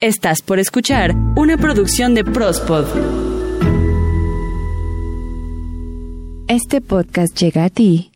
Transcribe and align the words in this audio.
Estás 0.00 0.42
por 0.42 0.60
escuchar 0.60 1.12
una 1.34 1.56
producción 1.56 2.14
de 2.14 2.22
Prospod. 2.22 2.86
Este 6.46 6.80
podcast 6.80 7.36
llega 7.36 7.64
a 7.64 7.68
ti 7.68 8.12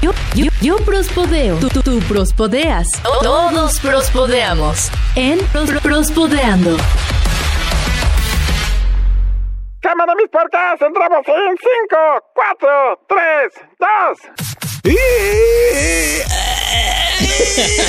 Yo, 0.00 0.12
yo, 0.34 0.50
yo 0.60 0.76
prospodeo. 0.84 1.56
Tú, 1.58 1.68
tú, 1.68 1.82
tú 1.82 1.98
prospodeas. 2.00 2.86
Todos 3.22 3.78
prospodeamos. 3.80 4.90
En 5.14 5.38
Pros- 5.52 5.70
Prospodeando. 5.82 6.76
Cámara 9.80 10.14
mis 10.14 10.28
puertas, 10.30 10.80
entramos 10.80 11.26
en 11.26 11.56
5, 11.56 11.98
4, 12.34 13.00
3, 13.08 13.52
2. 13.78 14.71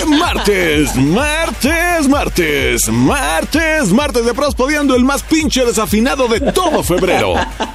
Martes, 0.07 0.95
martes, 0.95 2.07
martes, 2.07 2.89
martes, 2.89 3.89
martes 3.91 4.25
de 4.25 4.33
Prospodiando, 4.33 4.95
el 4.95 5.03
más 5.03 5.23
pinche 5.23 5.65
desafinado 5.65 6.27
de 6.27 6.39
todo 6.39 6.83
febrero. 6.83 7.33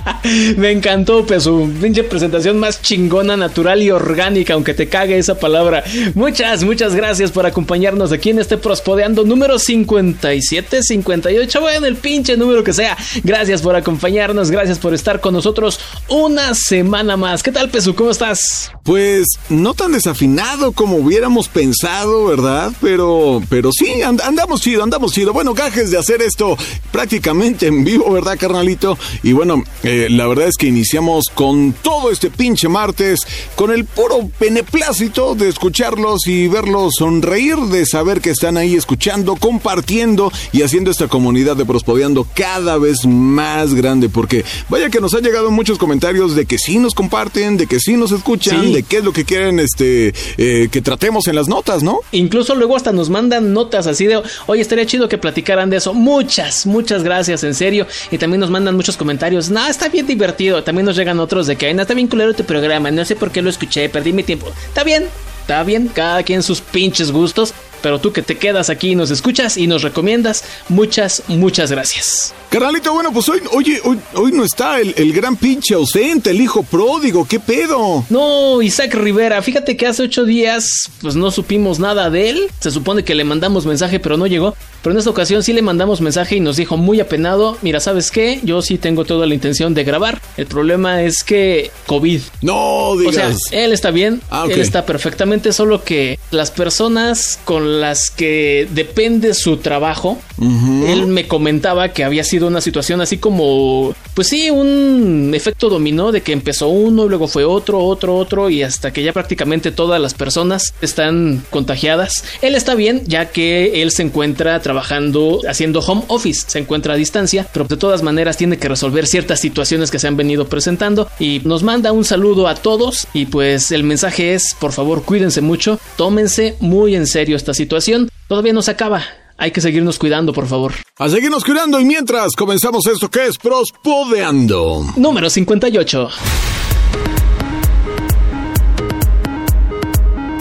Me 0.56 0.70
encantó, 0.70 1.26
Pesu. 1.26 1.72
Pinche 1.80 2.04
presentación 2.04 2.58
más 2.58 2.82
chingona, 2.82 3.36
natural 3.36 3.82
y 3.82 3.90
orgánica, 3.90 4.54
aunque 4.54 4.74
te 4.74 4.88
cague 4.88 5.18
esa 5.18 5.38
palabra. 5.38 5.82
Muchas, 6.14 6.62
muchas 6.62 6.94
gracias 6.94 7.32
por 7.32 7.46
acompañarnos 7.46 8.12
aquí 8.12 8.30
en 8.30 8.38
este 8.38 8.58
Prospodeando 8.58 9.24
número 9.24 9.58
57, 9.58 10.82
58, 10.82 11.60
bueno, 11.60 11.86
el 11.86 11.96
pinche 11.96 12.36
número 12.36 12.62
que 12.62 12.72
sea. 12.72 12.96
Gracias 13.24 13.62
por 13.62 13.74
acompañarnos, 13.74 14.50
gracias 14.50 14.78
por 14.78 14.94
estar 14.94 15.20
con 15.20 15.34
nosotros 15.34 15.80
una 16.08 16.54
semana 16.54 17.16
más. 17.16 17.42
¿Qué 17.42 17.50
tal, 17.50 17.70
Pesu? 17.70 17.94
¿Cómo 17.94 18.10
estás? 18.10 18.70
Pues 18.84 19.07
no 19.50 19.74
tan 19.74 19.92
desafinado 19.92 20.72
como 20.72 20.96
hubiéramos 20.96 21.48
pensado, 21.48 22.26
¿verdad? 22.26 22.72
Pero, 22.80 23.42
pero 23.48 23.70
sí, 23.72 24.02
and- 24.02 24.20
andamos 24.22 24.60
chido, 24.60 24.82
andamos 24.82 25.12
chido. 25.12 25.32
Bueno, 25.32 25.54
gajes 25.54 25.90
de 25.90 25.98
hacer 25.98 26.22
esto 26.22 26.56
prácticamente 26.92 27.66
en 27.66 27.84
vivo, 27.84 28.10
¿verdad, 28.12 28.36
carnalito? 28.38 28.98
Y 29.22 29.32
bueno, 29.32 29.62
eh, 29.82 30.08
la 30.10 30.26
verdad 30.26 30.48
es 30.48 30.56
que 30.56 30.66
iniciamos 30.66 31.26
con 31.34 31.72
todo 31.82 32.10
este 32.10 32.30
pinche 32.30 32.68
martes, 32.68 33.20
con 33.54 33.70
el 33.70 33.84
puro 33.84 34.30
beneplácito 34.40 35.34
de 35.34 35.48
escucharlos 35.48 36.26
y 36.26 36.48
verlos 36.48 36.94
sonreír, 36.98 37.56
de 37.58 37.86
saber 37.86 38.20
que 38.20 38.30
están 38.30 38.56
ahí 38.56 38.74
escuchando, 38.74 39.36
compartiendo 39.36 40.32
y 40.52 40.62
haciendo 40.62 40.90
esta 40.90 41.08
comunidad 41.08 41.56
de 41.56 41.64
Prospodeando 41.66 42.26
cada 42.34 42.78
vez 42.78 43.06
más 43.06 43.74
grande. 43.74 44.08
Porque 44.08 44.44
vaya 44.68 44.90
que 44.90 45.00
nos 45.00 45.14
han 45.14 45.22
llegado 45.22 45.50
muchos 45.50 45.78
comentarios 45.78 46.34
de 46.34 46.46
que 46.46 46.58
sí 46.58 46.78
nos 46.78 46.94
comparten, 46.94 47.56
de 47.56 47.66
que 47.66 47.78
sí 47.80 47.96
nos 47.96 48.12
escuchan, 48.12 48.64
Sí. 48.66 48.72
de 48.72 48.82
es 48.98 49.04
lo 49.04 49.12
que 49.12 49.24
quieren 49.24 49.58
este 49.60 50.12
eh, 50.36 50.68
que 50.70 50.82
tratemos 50.82 51.26
en 51.28 51.36
las 51.36 51.48
notas, 51.48 51.82
¿no? 51.82 52.00
Incluso 52.12 52.54
luego 52.54 52.76
hasta 52.76 52.92
nos 52.92 53.10
mandan 53.10 53.52
notas 53.52 53.86
así 53.86 54.06
de, 54.06 54.22
oye, 54.46 54.60
estaría 54.62 54.86
chido 54.86 55.08
que 55.08 55.18
platicaran 55.18 55.70
de 55.70 55.78
eso. 55.78 55.94
Muchas, 55.94 56.66
muchas 56.66 57.02
gracias, 57.02 57.44
en 57.44 57.54
serio. 57.54 57.86
Y 58.10 58.18
también 58.18 58.40
nos 58.40 58.50
mandan 58.50 58.76
muchos 58.76 58.96
comentarios. 58.96 59.50
No, 59.50 59.66
está 59.66 59.88
bien 59.88 60.06
divertido. 60.06 60.62
También 60.62 60.86
nos 60.86 60.96
llegan 60.96 61.18
otros 61.20 61.46
de 61.46 61.56
que, 61.56 61.66
"Ay, 61.66 61.74
no, 61.74 61.82
está 61.82 61.94
bien 61.94 62.08
culero 62.08 62.34
tu 62.34 62.44
programa. 62.44 62.90
No 62.90 63.04
sé 63.04 63.16
por 63.16 63.30
qué 63.30 63.42
lo 63.42 63.50
escuché, 63.50 63.88
perdí 63.88 64.12
mi 64.12 64.22
tiempo. 64.22 64.46
Está 64.68 64.84
bien, 64.84 65.04
está 65.40 65.62
bien. 65.62 65.88
Cada 65.88 66.22
quien 66.22 66.42
sus 66.42 66.60
pinches 66.60 67.10
gustos. 67.12 67.54
Pero 67.80 68.00
tú 68.00 68.12
que 68.12 68.22
te 68.22 68.36
quedas 68.36 68.70
aquí 68.70 68.90
y 68.90 68.94
nos 68.96 69.12
escuchas 69.12 69.56
y 69.56 69.68
nos 69.68 69.82
recomiendas, 69.82 70.42
muchas, 70.68 71.22
muchas 71.28 71.70
gracias. 71.70 72.34
Carnalito, 72.50 72.94
bueno, 72.94 73.12
pues 73.12 73.28
hoy, 73.28 73.40
oye, 73.52 73.78
hoy, 73.84 73.98
hoy 74.14 74.32
no 74.32 74.42
está 74.42 74.80
el, 74.80 74.94
el 74.96 75.12
gran 75.12 75.36
pinche 75.36 75.74
ausente, 75.74 76.30
el 76.30 76.40
hijo 76.40 76.62
pródigo, 76.62 77.26
¿qué 77.28 77.38
pedo? 77.38 78.06
No, 78.08 78.62
Isaac 78.62 78.94
Rivera, 78.94 79.42
fíjate 79.42 79.76
que 79.76 79.86
hace 79.86 80.04
ocho 80.04 80.24
días 80.24 80.66
pues 81.02 81.14
no 81.14 81.30
supimos 81.30 81.78
nada 81.78 82.08
de 82.08 82.30
él. 82.30 82.48
Se 82.60 82.70
supone 82.70 83.04
que 83.04 83.14
le 83.14 83.24
mandamos 83.24 83.66
mensaje 83.66 84.00
pero 84.00 84.16
no 84.16 84.26
llegó. 84.26 84.54
Pero 84.82 84.92
en 84.94 84.98
esta 84.98 85.10
ocasión 85.10 85.42
sí 85.42 85.52
le 85.52 85.60
mandamos 85.60 86.00
mensaje 86.00 86.36
y 86.36 86.40
nos 86.40 86.56
dijo 86.56 86.76
muy 86.76 87.00
apenado, 87.00 87.58
mira, 87.62 87.80
¿sabes 87.80 88.10
qué? 88.12 88.40
Yo 88.44 88.62
sí 88.62 88.78
tengo 88.78 89.04
toda 89.04 89.26
la 89.26 89.34
intención 89.34 89.74
de 89.74 89.82
grabar. 89.84 90.20
El 90.36 90.46
problema 90.46 91.02
es 91.02 91.24
que 91.24 91.70
COVID. 91.86 92.20
No 92.42 92.56
O 92.90 93.12
sea, 93.12 93.26
digas. 93.28 93.40
él 93.50 93.72
está 93.72 93.90
bien, 93.90 94.22
Ah, 94.30 94.44
ok. 94.44 94.52
él 94.52 94.60
está 94.60 94.86
perfectamente, 94.86 95.52
solo 95.52 95.82
que 95.84 96.18
las 96.30 96.50
personas 96.52 97.38
con 97.44 97.80
las 97.80 98.08
que 98.10 98.68
depende 98.70 99.34
su 99.34 99.56
trabajo, 99.58 100.16
él 100.40 101.06
me 101.08 101.26
comentaba 101.26 101.92
que 101.92 102.04
había 102.04 102.22
sido 102.22 102.37
una 102.46 102.60
situación 102.60 103.00
así 103.00 103.18
como, 103.18 103.94
pues 104.14 104.28
sí, 104.28 104.50
un 104.50 105.32
efecto 105.34 105.68
dominó 105.68 106.12
de 106.12 106.20
que 106.20 106.32
empezó 106.32 106.68
uno, 106.68 107.08
luego 107.08 107.28
fue 107.28 107.44
otro, 107.44 107.80
otro, 107.80 108.16
otro, 108.16 108.50
y 108.50 108.62
hasta 108.62 108.92
que 108.92 109.02
ya 109.02 109.12
prácticamente 109.12 109.72
todas 109.72 110.00
las 110.00 110.14
personas 110.14 110.74
están 110.80 111.44
contagiadas. 111.50 112.24
Él 112.42 112.54
está 112.54 112.74
bien, 112.74 113.02
ya 113.06 113.30
que 113.30 113.82
él 113.82 113.90
se 113.90 114.02
encuentra 114.02 114.60
trabajando, 114.60 115.40
haciendo 115.48 115.80
home 115.80 116.04
office, 116.08 116.44
se 116.48 116.58
encuentra 116.58 116.94
a 116.94 116.96
distancia, 116.96 117.46
pero 117.52 117.64
de 117.64 117.76
todas 117.76 118.02
maneras 118.02 118.36
tiene 118.36 118.58
que 118.58 118.68
resolver 118.68 119.06
ciertas 119.06 119.40
situaciones 119.40 119.90
que 119.90 119.98
se 119.98 120.08
han 120.08 120.16
venido 120.16 120.48
presentando 120.48 121.08
y 121.18 121.40
nos 121.44 121.62
manda 121.62 121.92
un 121.92 122.04
saludo 122.04 122.48
a 122.48 122.54
todos 122.54 123.06
y 123.12 123.26
pues 123.26 123.72
el 123.72 123.84
mensaje 123.84 124.34
es, 124.34 124.54
por 124.58 124.72
favor, 124.72 125.02
cuídense 125.04 125.40
mucho, 125.40 125.78
tómense 125.96 126.56
muy 126.60 126.94
en 126.94 127.06
serio 127.06 127.36
esta 127.36 127.54
situación, 127.54 128.08
todavía 128.28 128.52
no 128.52 128.62
se 128.62 128.70
acaba. 128.70 129.04
Hay 129.40 129.52
que 129.52 129.60
seguirnos 129.60 130.00
cuidando, 130.00 130.32
por 130.32 130.48
favor. 130.48 130.74
A 130.98 131.08
seguirnos 131.08 131.44
cuidando 131.44 131.78
y 131.78 131.84
mientras 131.84 132.34
comenzamos 132.34 132.84
esto 132.88 133.08
que 133.08 133.26
es 133.26 133.38
Prospodeando. 133.38 134.84
Número 134.96 135.30
58. 135.30 136.08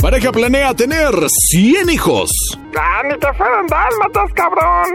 Pareja 0.01 0.31
planea 0.31 0.73
tener 0.73 1.09
100 1.29 1.89
hijos. 1.91 2.31
¡Ah, 2.75 3.01
ni 3.03 3.19
que 3.19 3.27
fueran 3.37 3.67
dálmatas, 3.67 4.33
cabrón! 4.33 4.93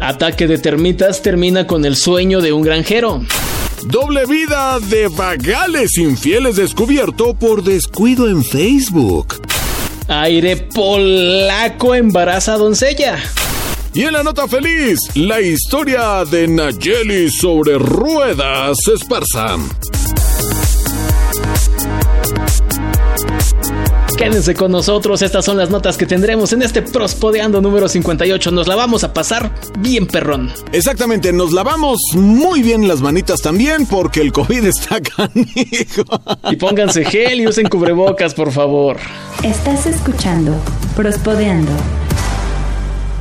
Ataque 0.00 0.48
de 0.48 0.58
termitas 0.58 1.22
termina 1.22 1.68
con 1.68 1.84
el 1.84 1.94
sueño 1.94 2.40
de 2.40 2.52
un 2.52 2.62
granjero. 2.62 3.20
Doble 3.84 4.26
vida 4.26 4.80
de 4.80 5.06
vagales 5.06 5.96
infieles 5.98 6.56
descubierto 6.56 7.34
por 7.34 7.62
descuido 7.62 8.28
en 8.28 8.42
Facebook. 8.42 9.40
Aire 10.12 10.56
polaco 10.56 11.94
embaraza 11.94 12.56
doncella. 12.56 13.16
Y 13.94 14.02
en 14.02 14.12
la 14.12 14.24
nota 14.24 14.48
feliz, 14.48 14.98
la 15.14 15.40
historia 15.40 16.24
de 16.24 16.48
Nayeli 16.48 17.30
sobre 17.30 17.78
ruedas 17.78 18.76
esparza. 18.92 19.56
Quédense 24.20 24.54
con 24.54 24.70
nosotros, 24.70 25.22
estas 25.22 25.46
son 25.46 25.56
las 25.56 25.70
notas 25.70 25.96
que 25.96 26.04
tendremos 26.04 26.52
en 26.52 26.60
este 26.60 26.82
Prospodeando 26.82 27.62
número 27.62 27.88
58. 27.88 28.50
Nos 28.50 28.68
la 28.68 28.76
vamos 28.76 29.02
a 29.02 29.14
pasar 29.14 29.50
bien 29.78 30.06
perrón. 30.06 30.52
Exactamente, 30.72 31.32
nos 31.32 31.52
lavamos 31.54 31.98
muy 32.12 32.60
bien 32.60 32.86
las 32.86 33.00
manitas 33.00 33.40
también 33.40 33.86
porque 33.86 34.20
el 34.20 34.30
COVID 34.30 34.66
está 34.66 35.00
canijo. 35.16 36.04
Y 36.50 36.56
pónganse 36.56 37.06
gel 37.06 37.40
y 37.40 37.46
usen 37.46 37.70
cubrebocas, 37.70 38.34
por 38.34 38.52
favor. 38.52 38.98
Estás 39.42 39.86
escuchando 39.86 40.54
Prospodeando. 40.94 41.72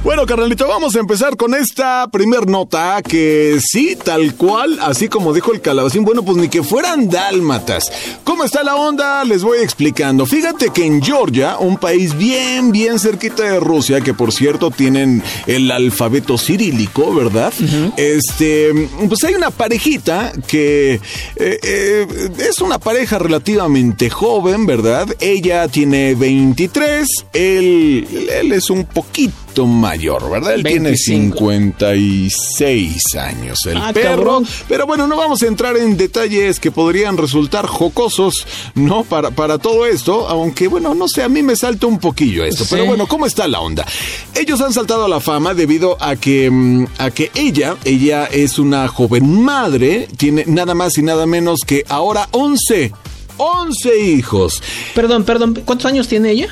Bueno, 0.01 0.25
carnalito, 0.25 0.65
vamos 0.65 0.95
a 0.95 0.99
empezar 0.99 1.35
con 1.35 1.53
esta 1.53 2.07
primer 2.09 2.47
nota 2.47 3.01
que 3.01 3.59
sí, 3.61 3.97
tal 4.01 4.33
cual, 4.35 4.79
así 4.81 5.09
como 5.09 5.33
dijo 5.33 5.51
el 5.51 5.59
calabacín, 5.59 6.05
bueno, 6.05 6.23
pues 6.23 6.37
ni 6.37 6.47
que 6.47 6.63
fueran 6.63 7.09
dálmatas. 7.09 7.83
¿Cómo 8.23 8.45
está 8.45 8.63
la 8.63 8.77
onda? 8.77 9.25
Les 9.25 9.43
voy 9.43 9.57
explicando. 9.59 10.25
Fíjate 10.25 10.69
que 10.69 10.85
en 10.85 11.03
Georgia, 11.03 11.57
un 11.59 11.75
país 11.75 12.17
bien, 12.17 12.71
bien 12.71 12.97
cerquita 12.97 13.43
de 13.43 13.59
Rusia, 13.59 13.99
que 13.99 14.13
por 14.13 14.31
cierto 14.31 14.71
tienen 14.71 15.21
el 15.47 15.69
alfabeto 15.69 16.37
cirílico, 16.37 17.13
¿verdad? 17.13 17.53
Este, 17.97 18.71
pues 19.09 19.21
hay 19.25 19.35
una 19.35 19.51
parejita 19.51 20.31
que 20.47 20.93
eh, 20.93 21.59
eh, 21.61 22.07
es 22.37 22.61
una 22.61 22.79
pareja 22.79 23.19
relativamente 23.19 24.09
joven, 24.09 24.65
¿verdad? 24.65 25.09
Ella 25.19 25.67
tiene 25.67 26.15
23, 26.15 27.05
él, 27.33 28.29
él 28.31 28.51
es 28.53 28.69
un 28.69 28.85
poquito 28.85 29.48
poquito 29.59 29.65
mayor, 29.65 30.29
¿verdad? 30.29 30.53
Él 30.55 30.63
tiene 30.63 30.95
56 30.95 33.15
años, 33.15 33.59
el 33.65 33.77
Ah, 33.77 33.91
perro. 33.93 34.09
cabrón. 34.23 34.47
Pero 34.67 34.85
bueno, 34.85 35.07
no 35.07 35.17
vamos 35.17 35.41
a 35.43 35.47
entrar 35.47 35.77
en 35.77 35.97
detalles 35.97 36.59
que 36.59 36.71
podrían 36.71 37.17
resultar 37.17 37.65
jocosos, 37.65 38.45
¿no? 38.75 39.03
Para, 39.03 39.31
para 39.31 39.57
todo 39.57 39.85
esto, 39.85 40.27
aunque 40.27 40.67
bueno, 40.67 40.93
no 40.95 41.07
sé, 41.07 41.23
a 41.23 41.29
mí 41.29 41.43
me 41.43 41.55
salta 41.55 41.87
un 41.87 41.99
poquillo 41.99 42.43
esto. 42.45 42.63
Sí. 42.63 42.69
Pero 42.71 42.85
bueno, 42.85 43.07
¿cómo 43.07 43.25
está 43.25 43.47
la 43.47 43.59
onda? 43.61 43.85
Ellos 44.35 44.61
han 44.61 44.73
saltado 44.73 45.05
a 45.05 45.09
la 45.09 45.19
fama 45.19 45.53
debido 45.53 45.97
a 45.99 46.15
que, 46.15 46.49
mm, 46.51 46.85
a 46.97 47.11
que 47.11 47.31
ella, 47.35 47.75
ella 47.85 48.25
es 48.25 48.59
una 48.59 48.87
joven 48.87 49.41
madre, 49.41 50.07
tiene 50.17 50.43
nada 50.47 50.73
más 50.73 50.97
y 50.97 51.01
nada 51.01 51.25
menos 51.25 51.59
que 51.65 51.83
ahora 51.89 52.27
11, 52.31 52.91
11 53.37 53.99
hijos. 53.99 54.61
Perdón, 54.95 55.23
perdón, 55.23 55.61
¿cuántos 55.65 55.85
años 55.85 56.07
tiene 56.07 56.31
ella? 56.31 56.49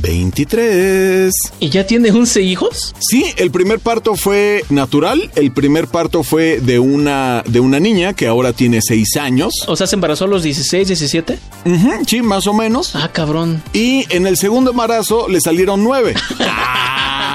23. 0.00 1.32
¿Y 1.60 1.68
ya 1.70 1.86
tiene 1.86 2.10
11 2.10 2.42
hijos? 2.42 2.94
Sí, 2.98 3.24
el 3.36 3.50
primer 3.50 3.80
parto 3.80 4.14
fue 4.14 4.64
natural. 4.70 5.30
El 5.34 5.52
primer 5.52 5.88
parto 5.88 6.22
fue 6.22 6.60
de 6.60 6.78
una, 6.78 7.42
de 7.46 7.60
una 7.60 7.80
niña 7.80 8.12
que 8.14 8.26
ahora 8.26 8.52
tiene 8.52 8.80
6 8.82 9.16
años. 9.16 9.52
O 9.66 9.76
sea, 9.76 9.86
se 9.86 9.96
embarazó 9.96 10.24
a 10.24 10.28
los 10.28 10.42
16, 10.42 10.88
17. 10.88 11.38
Ujú, 11.64 11.90
sí, 12.06 12.22
más 12.22 12.46
o 12.46 12.52
menos. 12.54 12.94
Ah, 12.94 13.10
cabrón. 13.12 13.62
Y 13.72 14.06
en 14.14 14.26
el 14.26 14.36
segundo 14.36 14.70
embarazo 14.70 15.28
le 15.28 15.40
salieron 15.40 15.82
nueve. 15.82 16.14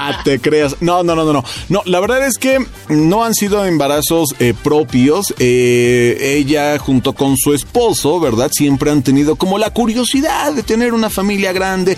Ah, 0.06 0.20
te 0.22 0.38
creas. 0.38 0.76
No, 0.82 1.02
no, 1.02 1.14
no, 1.14 1.24
no, 1.24 1.32
no. 1.32 1.44
No, 1.70 1.80
la 1.86 1.98
verdad 1.98 2.26
es 2.26 2.36
que 2.36 2.58
no 2.90 3.24
han 3.24 3.32
sido 3.32 3.64
embarazos 3.64 4.34
eh, 4.38 4.52
propios. 4.62 5.32
Eh, 5.38 6.34
ella 6.36 6.78
junto 6.78 7.14
con 7.14 7.38
su 7.38 7.54
esposo, 7.54 8.20
¿verdad? 8.20 8.50
Siempre 8.52 8.90
han 8.90 9.02
tenido 9.02 9.36
como 9.36 9.56
la 9.56 9.70
curiosidad 9.70 10.52
de 10.52 10.62
tener 10.62 10.92
una 10.92 11.08
familia 11.08 11.52
grande, 11.52 11.96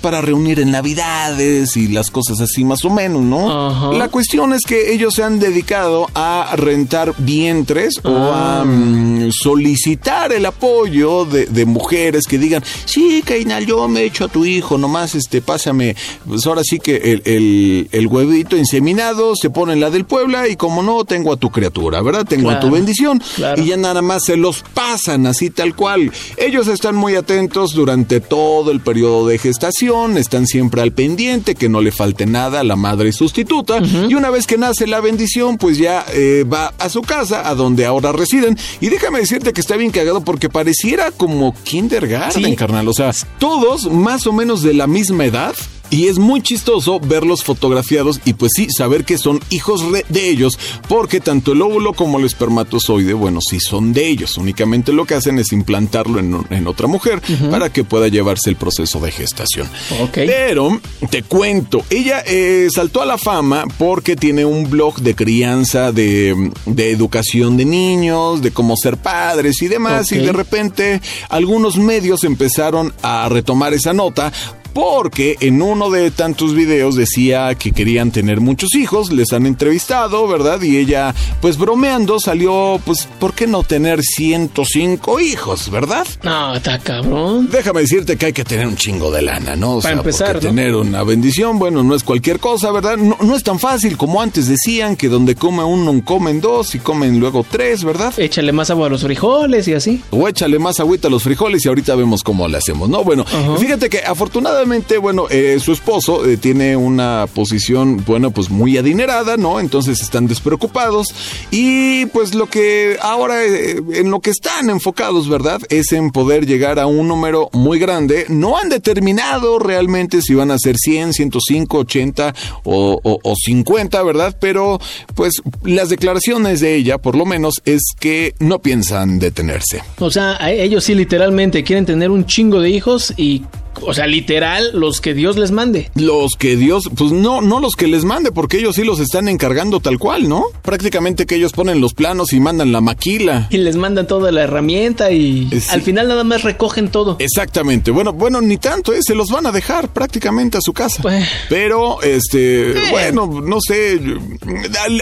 para 0.00 0.20
reunir 0.22 0.58
en 0.60 0.70
Navidades 0.70 1.76
y 1.76 1.88
las 1.88 2.10
cosas 2.10 2.40
así 2.40 2.64
más 2.64 2.82
o 2.84 2.90
menos, 2.90 3.20
¿no? 3.22 3.68
Ajá. 3.68 3.92
La 3.92 4.08
cuestión 4.08 4.54
es 4.54 4.62
que 4.66 4.92
ellos 4.94 5.14
se 5.14 5.22
han 5.22 5.38
dedicado 5.38 6.08
a 6.14 6.54
rentar 6.56 7.14
vientres 7.18 8.00
o 8.04 8.08
a 8.32 8.60
Ah. 8.60 8.64
mm, 8.64 9.30
solicitar 9.32 10.32
el 10.32 10.46
apoyo 10.46 11.24
de, 11.26 11.46
de 11.46 11.66
mujeres 11.66 12.24
que 12.26 12.38
digan, 12.38 12.62
sí, 12.86 13.22
Kainal, 13.24 13.66
yo 13.66 13.86
me 13.88 14.04
echo 14.04 14.24
a 14.24 14.28
tu 14.28 14.44
hijo, 14.44 14.78
nomás 14.78 15.14
este, 15.14 15.42
pásame, 15.42 15.94
pues 16.26 16.46
ahora 16.46 16.62
sí 16.64 16.78
que 16.78 16.96
el, 16.96 17.22
el- 17.26 17.88
el 17.92 18.06
huevito 18.06 18.56
inseminado 18.56 19.34
se 19.36 19.50
pone 19.50 19.72
en 19.74 19.80
la 19.80 19.90
del 19.90 20.04
Puebla 20.06 20.48
y 20.48 20.56
como 20.56 20.82
no, 20.82 21.04
tengo 21.04 21.32
a 21.32 21.36
tu 21.36 21.50
criatura, 21.50 22.00
¿verdad? 22.02 22.24
Tengo 22.26 22.50
a 22.50 22.60
tu 22.60 22.70
bendición. 22.70 23.20
claro. 23.36 23.60
Y 23.62 23.66
ya 23.66 23.76
nada 23.76 24.00
más 24.02 24.24
se 24.24 24.36
los 24.36 24.62
pasan 24.74 25.26
así 25.26 25.50
tal 25.50 25.74
cual. 25.74 26.10
Ellos 26.36 26.66
están 26.68 26.94
muy 26.96 27.14
atentos 27.16 27.74
durante 27.74 28.20
todo 28.20 28.70
el 28.70 28.80
periodo 28.80 29.23
de 29.26 29.38
gestación, 29.38 30.16
están 30.18 30.46
siempre 30.46 30.82
al 30.82 30.92
pendiente, 30.92 31.54
que 31.54 31.68
no 31.68 31.80
le 31.80 31.92
falte 31.92 32.26
nada 32.26 32.60
a 32.60 32.64
la 32.64 32.76
madre 32.76 33.12
sustituta. 33.12 33.78
Y 34.08 34.14
una 34.14 34.30
vez 34.30 34.46
que 34.46 34.58
nace 34.58 34.86
la 34.86 35.00
bendición, 35.00 35.58
pues 35.58 35.78
ya 35.78 36.04
eh, 36.12 36.44
va 36.44 36.72
a 36.78 36.88
su 36.88 37.02
casa, 37.02 37.48
a 37.48 37.54
donde 37.54 37.86
ahora 37.86 38.12
residen. 38.12 38.56
Y 38.80 38.88
déjame 38.88 39.18
decirte 39.20 39.52
que 39.52 39.60
está 39.60 39.76
bien 39.76 39.90
cagado 39.90 40.22
porque 40.22 40.48
pareciera 40.48 41.10
como 41.10 41.54
kindergarten, 41.64 42.44
Sí. 42.44 42.56
carnal. 42.56 42.88
O 42.88 42.92
sea, 42.94 43.12
todos 43.38 43.90
más 43.90 44.26
o 44.26 44.32
menos 44.32 44.62
de 44.62 44.74
la 44.74 44.86
misma 44.86 45.24
edad. 45.24 45.54
Y 45.90 46.08
es 46.08 46.18
muy 46.18 46.42
chistoso 46.42 46.98
verlos 46.98 47.44
fotografiados 47.44 48.20
y 48.24 48.32
pues 48.32 48.52
sí, 48.56 48.68
saber 48.70 49.04
que 49.04 49.18
son 49.18 49.40
hijos 49.50 49.84
de 50.08 50.28
ellos, 50.28 50.58
porque 50.88 51.20
tanto 51.20 51.52
el 51.52 51.62
óvulo 51.62 51.92
como 51.92 52.18
el 52.18 52.24
espermatozoide, 52.24 53.12
bueno, 53.12 53.40
sí 53.40 53.60
son 53.60 53.92
de 53.92 54.08
ellos. 54.08 54.36
Únicamente 54.36 54.92
lo 54.92 55.04
que 55.04 55.14
hacen 55.14 55.38
es 55.38 55.52
implantarlo 55.52 56.18
en, 56.18 56.44
en 56.50 56.66
otra 56.66 56.86
mujer 56.86 57.22
para 57.50 57.72
que 57.72 57.84
pueda 57.84 58.08
llevarse 58.08 58.50
el 58.50 58.56
proceso 58.56 59.00
de 59.00 59.12
gestación. 59.12 59.68
Pero 60.12 60.80
te 61.10 61.22
cuento, 61.22 61.84
ella 61.90 62.22
eh, 62.26 62.68
saltó 62.74 63.02
a 63.02 63.06
la 63.06 63.18
fama 63.18 63.64
porque 63.78 64.16
tiene 64.16 64.44
un 64.44 64.68
blog 64.68 65.00
de 65.00 65.14
crianza, 65.14 65.92
de, 65.92 66.50
de 66.66 66.90
educación 66.90 67.56
de 67.56 67.64
niños, 67.64 68.42
de 68.42 68.50
cómo 68.50 68.76
ser 68.76 68.96
padres 68.96 69.62
y 69.62 69.68
demás. 69.68 70.10
Y 70.12 70.18
de 70.18 70.32
repente 70.32 71.00
algunos 71.28 71.76
medios 71.76 72.24
empezaron 72.24 72.92
a 73.02 73.28
retomar 73.28 73.74
esa 73.74 73.92
nota. 73.92 74.32
Porque 74.74 75.36
en 75.40 75.62
uno 75.62 75.88
de 75.90 76.10
tantos 76.10 76.54
videos 76.54 76.96
decía 76.96 77.54
que 77.54 77.72
querían 77.72 78.10
tener 78.10 78.40
muchos 78.40 78.74
hijos, 78.74 79.12
les 79.12 79.32
han 79.32 79.46
entrevistado, 79.46 80.26
¿verdad? 80.28 80.60
Y 80.62 80.76
ella, 80.76 81.14
pues 81.40 81.56
bromeando, 81.56 82.18
salió, 82.20 82.80
pues, 82.84 83.08
¿por 83.18 83.32
qué 83.34 83.46
no 83.46 83.62
tener 83.62 84.02
105 84.02 85.20
hijos, 85.20 85.70
verdad? 85.70 86.06
No, 86.22 86.54
está 86.56 86.78
cabrón. 86.78 87.48
Déjame 87.50 87.80
decirte 87.82 88.16
que 88.16 88.26
hay 88.26 88.32
que 88.32 88.44
tener 88.44 88.66
un 88.66 88.76
chingo 88.76 89.10
de 89.10 89.22
lana, 89.22 89.56
¿no? 89.56 89.76
O 89.76 89.80
Para 89.80 89.94
sea, 89.94 90.00
empezar, 90.00 90.34
¿no? 90.34 90.40
tener 90.40 90.74
una 90.74 91.02
bendición, 91.04 91.58
bueno, 91.58 91.82
no 91.82 91.94
es 91.94 92.02
cualquier 92.02 92.40
cosa, 92.40 92.70
¿verdad? 92.72 92.96
No, 92.96 93.16
no 93.22 93.36
es 93.36 93.42
tan 93.42 93.58
fácil 93.58 93.96
como 93.96 94.20
antes 94.20 94.48
decían 94.48 94.96
que 94.96 95.08
donde 95.08 95.34
come 95.36 95.62
uno 95.62 95.94
comen 96.04 96.40
dos 96.40 96.74
y 96.74 96.80
comen 96.80 97.20
luego 97.20 97.46
tres, 97.48 97.84
¿verdad? 97.84 98.12
Échale 98.18 98.52
más 98.52 98.70
agua 98.70 98.88
a 98.88 98.90
los 98.90 99.02
frijoles 99.02 99.68
y 99.68 99.74
así. 99.74 100.02
O 100.10 100.26
échale 100.28 100.58
más 100.58 100.80
agüita 100.80 101.08
a 101.08 101.10
los 101.10 101.22
frijoles 101.22 101.64
y 101.64 101.68
ahorita 101.68 101.94
vemos 101.94 102.22
cómo 102.22 102.48
le 102.48 102.58
hacemos, 102.58 102.88
¿no? 102.88 103.04
Bueno, 103.04 103.24
fíjate 103.58 103.88
que 103.88 103.98
afortunadamente, 104.00 104.63
bueno, 105.00 105.26
eh, 105.30 105.58
su 105.60 105.72
esposo 105.72 106.24
eh, 106.26 106.36
tiene 106.36 106.76
una 106.76 107.26
posición, 107.32 108.02
bueno, 108.06 108.30
pues 108.30 108.50
muy 108.50 108.78
adinerada, 108.78 109.36
¿no? 109.36 109.60
Entonces 109.60 110.00
están 110.00 110.26
despreocupados 110.26 111.08
y 111.50 112.06
pues 112.06 112.34
lo 112.34 112.46
que 112.48 112.96
ahora, 113.00 113.44
eh, 113.44 113.76
en 113.94 114.10
lo 114.10 114.20
que 114.20 114.30
están 114.30 114.70
enfocados, 114.70 115.28
¿verdad? 115.28 115.60
Es 115.68 115.92
en 115.92 116.10
poder 116.10 116.46
llegar 116.46 116.78
a 116.78 116.86
un 116.86 117.08
número 117.08 117.50
muy 117.52 117.78
grande. 117.78 118.26
No 118.28 118.56
han 118.56 118.68
determinado 118.68 119.58
realmente 119.58 120.22
si 120.22 120.34
van 120.34 120.50
a 120.50 120.58
ser 120.58 120.76
100, 120.76 121.12
105, 121.12 121.78
80 121.78 122.34
o, 122.64 123.00
o- 123.02 123.20
o 123.22 123.34
50, 123.36 124.02
¿verdad? 124.02 124.36
Pero 124.40 124.80
pues 125.14 125.34
las 125.62 125.88
declaraciones 125.90 126.60
de 126.60 126.74
ella, 126.74 126.98
por 126.98 127.16
lo 127.16 127.26
menos, 127.26 127.60
es 127.64 127.82
que 128.00 128.34
no 128.38 128.60
piensan 128.60 129.18
detenerse. 129.18 129.82
O 129.98 130.10
sea, 130.10 130.38
ellos 130.50 130.84
sí 130.84 130.94
literalmente 130.94 131.62
quieren 131.64 131.84
tener 131.86 132.10
un 132.10 132.26
chingo 132.26 132.60
de 132.60 132.70
hijos 132.70 133.12
y, 133.16 133.42
o 133.82 133.94
sea, 133.94 134.06
literal, 134.06 134.70
los 134.74 135.00
que 135.00 135.14
Dios 135.14 135.36
les 135.36 135.50
mande. 135.50 135.90
Los 135.94 136.32
que 136.38 136.56
Dios, 136.56 136.90
pues 136.96 137.12
no, 137.12 137.40
no 137.40 137.60
los 137.60 137.74
que 137.74 137.86
les 137.86 138.04
mande, 138.04 138.32
porque 138.32 138.58
ellos 138.58 138.76
sí 138.76 138.84
los 138.84 139.00
están 139.00 139.28
encargando 139.28 139.80
tal 139.80 139.98
cual, 139.98 140.28
¿no? 140.28 140.44
Prácticamente 140.62 141.26
que 141.26 141.36
ellos 141.36 141.52
ponen 141.52 141.80
los 141.80 141.94
planos 141.94 142.32
y 142.32 142.40
mandan 142.40 142.72
la 142.72 142.80
maquila. 142.80 143.48
Y 143.50 143.58
les 143.58 143.76
mandan 143.76 144.06
toda 144.06 144.30
la 144.32 144.42
herramienta 144.42 145.10
y 145.10 145.48
Eh, 145.52 145.60
sí. 145.60 145.68
al 145.70 145.82
final 145.82 146.08
nada 146.08 146.24
más 146.24 146.42
recogen 146.42 146.88
todo. 146.88 147.16
Exactamente. 147.18 147.90
Bueno, 147.90 148.12
bueno, 148.12 148.40
ni 148.40 148.56
tanto, 148.56 148.92
¿eh? 148.92 149.00
se 149.02 149.14
los 149.14 149.28
van 149.30 149.46
a 149.46 149.52
dejar 149.52 149.88
prácticamente 149.92 150.58
a 150.58 150.60
su 150.60 150.72
casa. 150.72 151.02
Pues- 151.02 151.26
Pero, 151.48 152.02
este, 152.02 152.74
bueno, 152.90 153.26
no 153.26 153.58
sé. 153.60 154.00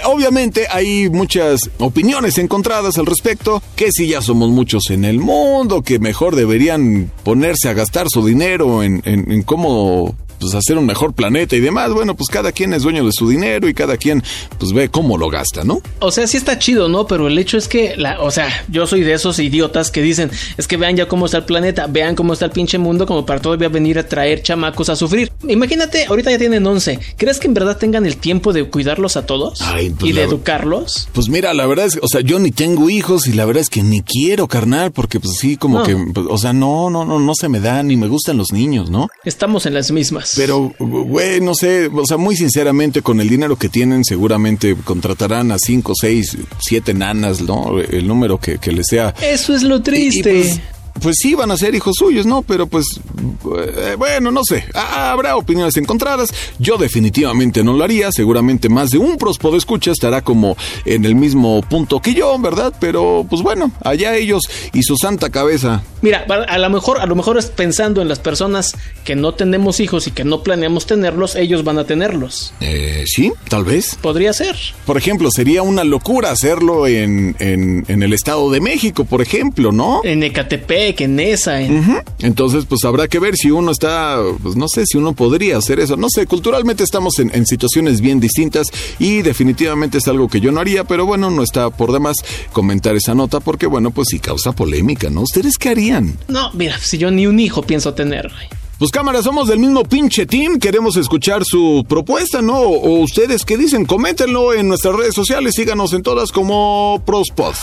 Obviamente 0.05 0.67
hay 0.71 1.09
muchas 1.11 1.61
opiniones 1.79 2.39
encontradas 2.39 2.99
al 2.99 3.07
respecto. 3.07 3.63
Que 3.77 3.91
si 3.93 4.09
ya 4.09 4.23
somos 4.23 4.51
muchos 4.51 4.91
en 4.91 5.05
el 5.05 5.19
mundo, 5.19 5.83
que 5.83 5.99
mejor 5.99 6.37
deberían 6.37 7.11
ponerse 7.25 7.69
a 7.69 7.73
gastar 7.75 8.07
su 8.09 8.25
dinero 8.25 8.62
en, 8.83 9.03
en- 9.05 9.31
en 9.31 9.43
cómo 9.43 10.15
pues 10.39 10.55
hacer 10.57 10.77
un 10.77 10.87
mejor 10.87 11.13
planeta 11.13 11.55
y 11.55 11.61
demás. 11.61 11.93
Bueno, 11.93 12.17
pues 12.17 12.29
cada 12.29 12.51
quien 12.51 12.73
es 12.75 12.83
dueño 12.83 13.05
de 13.07 13.13
su 13.13 13.29
dinero 13.29 13.69
y 13.69 13.75
cada 13.75 13.97
quien 13.97 14.25
pues 14.59 14.73
ve 14.73 14.89
cómo 14.89 15.17
lo 15.17 15.29
gasta, 15.31 15.63
¿no? 15.63 15.81
O 16.01 16.11
sea, 16.11 16.27
sí 16.27 16.37
está 16.37 16.59
chido, 16.59 16.89
¿no? 16.89 17.07
Pero 17.07 17.29
el 17.29 17.39
hecho 17.39 17.57
es 17.57 17.69
que, 17.69 17.95
la, 17.97 18.21
o 18.21 18.33
sea, 18.33 18.49
yo 18.69 18.89
soy 18.89 19.03
de 19.03 19.13
esos 19.13 19.39
idiotas 19.39 19.93
que 19.93 20.03
dicen, 20.03 20.33
es 20.57 20.67
que 20.67 20.77
vean 20.77 20.97
ya 20.97 21.07
cómo 21.07 21.27
está 21.27 21.39
el 21.39 21.45
planeta, 21.45 21.87
vean 21.87 22.17
cómo 22.17 22.33
está 22.33 22.47
el 22.47 22.51
pinche 22.51 22.77
mundo, 22.77 23.07
como 23.07 23.25
para 23.25 23.41
todavía 23.41 23.69
venir 23.69 24.01
a 24.01 24.09
traer 24.09 24.43
chamacos 24.43 24.89
a 24.89 24.97
sufrir. 24.97 25.31
Imagínate, 25.49 26.07
ahorita 26.07 26.33
ya 26.33 26.39
tienen 26.39 26.67
11. 26.67 26.99
¿Crees 27.17 27.39
que 27.39 27.47
en 27.47 27.55
verdad 27.55 27.77
tengan 27.77 28.05
el 28.05 28.17
tiempo 28.17 28.53
de 28.53 28.65
cuidarlos 28.65 29.17
a 29.17 29.25
todos? 29.25 29.61
Ay, 29.63 29.91
pues 29.91 30.11
y 30.11 30.13
de 30.13 30.23
educarlos. 30.25 31.09
Pues 31.13 31.29
mira, 31.29 31.55
la 31.55 31.67
verdad 31.67 31.87
es, 31.87 32.01
o 32.03 32.09
sea, 32.09 32.21
yo 32.21 32.41
ni 32.41 32.51
tengo 32.51 32.91
hijos 32.91 33.29
y 33.29 33.33
la 33.33 33.45
verdad 33.45 33.61
es 33.63 33.71
que 33.71 33.85
ni 33.85 34.01
quiero, 34.03 34.49
carnal, 34.49 34.91
porque 34.91 35.21
pues 35.21 35.37
sí, 35.39 35.57
como 35.57 35.79
No. 35.79 35.85
que, 35.85 35.97
pues, 36.13 36.27
o 36.29 36.37
sea, 36.39 36.53
no, 36.53 36.91
no, 36.91 37.05
no, 37.05 37.21
no 37.21 37.33
se 37.37 37.49
me 37.49 37.61
da, 37.61 37.81
ni 37.85 37.97
me 37.97 38.09
gustan 38.09 38.37
los 38.39 38.52
niños, 38.53 38.91
¿no? 38.91 39.09
Estamos 39.25 39.67
en 39.67 39.75
las 39.75 39.91
mismas. 39.91 40.33
Pero, 40.37 40.73
güey, 40.79 41.41
no 41.41 41.55
sé, 41.55 41.87
o 41.93 42.07
sea, 42.07 42.17
muy 42.17 42.37
sinceramente, 42.37 43.03
con 43.03 43.21
el 43.21 43.29
dinero 43.29 43.57
que 43.57 43.69
tienen, 43.69 44.05
seguramente 44.05 44.77
contratarán 44.85 45.51
a 45.53 45.57
cinco, 45.59 45.93
seis, 45.99 46.37
siete 46.61 46.95
nanas, 46.95 47.41
¿no? 47.41 47.81
El 47.81 48.07
número 48.07 48.39
que, 48.39 48.59
que 48.59 48.73
les 48.73 48.87
sea. 48.89 49.15
Eso 49.23 49.55
es 49.55 49.63
lo 49.63 49.77
Y- 49.77 49.79
y, 49.79 49.83
triste. 49.83 50.43
pues, 50.45 50.61
pues 51.01 51.17
sí, 51.19 51.35
van 51.35 51.51
a 51.51 51.57
ser 51.57 51.75
hijos 51.75 51.97
suyos, 51.99 52.27
¿no? 52.27 52.43
Pero 52.43 52.67
pues, 52.67 52.87
eh, 53.57 53.97
bueno, 53.99 54.31
no 54.31 54.43
sé. 54.45 54.65
Habrá 54.75 55.37
opiniones 55.37 55.77
encontradas. 55.77 56.33
Yo 56.59 56.77
definitivamente 56.77 57.65
no 57.65 57.73
lo 57.73 57.85
haría. 57.85 58.11
Seguramente 58.13 58.69
más 58.69 58.91
de 58.91 58.99
un 58.99 59.17
prospo 59.17 59.51
de 59.51 59.59
escucha 59.59 59.93
estará 59.93 60.23
como 60.23 60.57
en 60.85 61.05
el 61.05 61.15
mismo 61.15 61.63
punto 61.63 62.01
que 62.01 62.15
yo, 62.15 62.39
¿verdad? 62.39 62.75
Pero 62.79 63.27
pues 63.29 63.43
bueno, 63.43 63.73
allá 63.83 64.17
ellos 64.17 64.43
y 64.73 64.83
su 64.83 64.97
santa 64.97 65.31
cabeza. 65.31 65.83
Mira, 66.03 66.27
a 66.49 66.59
lo 66.59 66.71
mejor, 66.71 67.01
a 67.01 67.07
lo 67.07 67.15
mejor 67.15 67.39
es 67.39 67.47
pensando 67.47 68.03
en 68.03 68.09
las 68.09 68.19
personas 68.19 68.77
que 69.05 69.15
no 69.15 69.35
tenemos 69.35 69.81
hijos 69.81 70.07
y 70.07 70.11
que 70.11 70.25
no 70.25 70.43
planeamos 70.43 70.87
tenerlos, 70.87 71.37
ellos 71.37 71.65
van 71.65 71.79
a 71.79 71.85
tenerlos. 71.85 72.53
Eh, 72.61 73.05
sí, 73.07 73.33
tal 73.49 73.65
vez. 73.65 73.97
Podría 74.01 74.33
ser. 74.33 74.57
Por 74.85 74.97
ejemplo, 74.97 75.31
sería 75.31 75.63
una 75.63 75.85
locura 75.85 76.31
hacerlo 76.31 76.87
en, 76.87 77.37
en, 77.39 77.85
en 77.89 78.03
el 78.03 78.13
Estado 78.13 78.51
de 78.51 78.61
México, 78.61 79.05
por 79.05 79.23
ejemplo, 79.23 79.71
¿no? 79.73 80.01
En 80.05 80.23
Ecatepec 80.23 80.82
Catepec, 80.83 81.01
en 81.03 81.21
esa. 81.21 81.61
En... 81.61 82.03
Entonces, 82.21 82.65
pues 82.67 82.85
habrá 82.85 83.09
que 83.09 83.19
ver 83.19 83.37
si 83.37 83.51
uno 83.51 83.71
está, 83.71 84.19
pues 84.43 84.57
no 84.57 84.69
sé 84.69 84.85
si 84.87 84.99
uno 84.99 85.15
podría 85.15 85.57
hacer 85.59 85.81
eso. 85.81 85.97
No 85.97 86.09
sé, 86.11 86.27
culturalmente 86.27 86.83
estamos 86.83 87.19
en, 87.19 87.31
en 87.35 87.47
situaciones 87.47 88.01
bien 88.01 88.21
distintas 88.21 88.69
y 88.99 89.23
definitivamente 89.23 89.99
es 89.99 90.09
algo 90.09 90.29
que 90.29 90.41
yo 90.41 90.53
no 90.53 90.61
haría, 90.61 90.85
pero 90.85 91.07
bueno, 91.07 91.31
no 91.31 91.43
está 91.43 91.71
por 91.71 91.93
demás 91.93 92.17
comentar 92.53 92.97
esa 92.97 93.15
nota 93.15 93.41
porque, 93.41 93.67
bueno, 93.67 93.91
pues 93.91 94.09
sí 94.11 94.19
causa 94.19 94.53
polémica, 94.53 95.11
¿no? 95.11 95.23
¿Ustedes 95.23 95.57
qué 95.59 95.71
harían? 95.71 96.17
No, 96.29 96.51
mira, 96.55 96.79
si 96.79 96.99
yo 96.99 97.11
ni 97.11 97.27
un 97.27 97.39
hijo 97.41 97.63
pienso 97.63 97.95
tener, 97.95 98.29
güey. 98.29 98.49
Pues 98.79 98.91
cámara, 98.91 99.23
somos 99.23 99.47
del 99.47 99.61
mismo 99.61 99.85
pinche 99.85 100.27
team, 100.27 100.59
queremos 100.59 100.97
escuchar 100.97 101.45
su 101.45 101.85
propuesta, 101.89 102.43
¿no? 102.43 102.59
O 102.59 103.01
ustedes 103.01 103.45
qué 103.45 103.57
dicen, 103.57 103.85
coméntenlo 103.85 104.55
en 104.55 104.67
nuestras 104.67 104.97
redes 104.97 105.15
sociales, 105.15 105.55
síganos 105.55 105.93
en 105.93 106.03
todas 106.03 106.33
como 106.33 107.01
Prospod. 107.07 107.55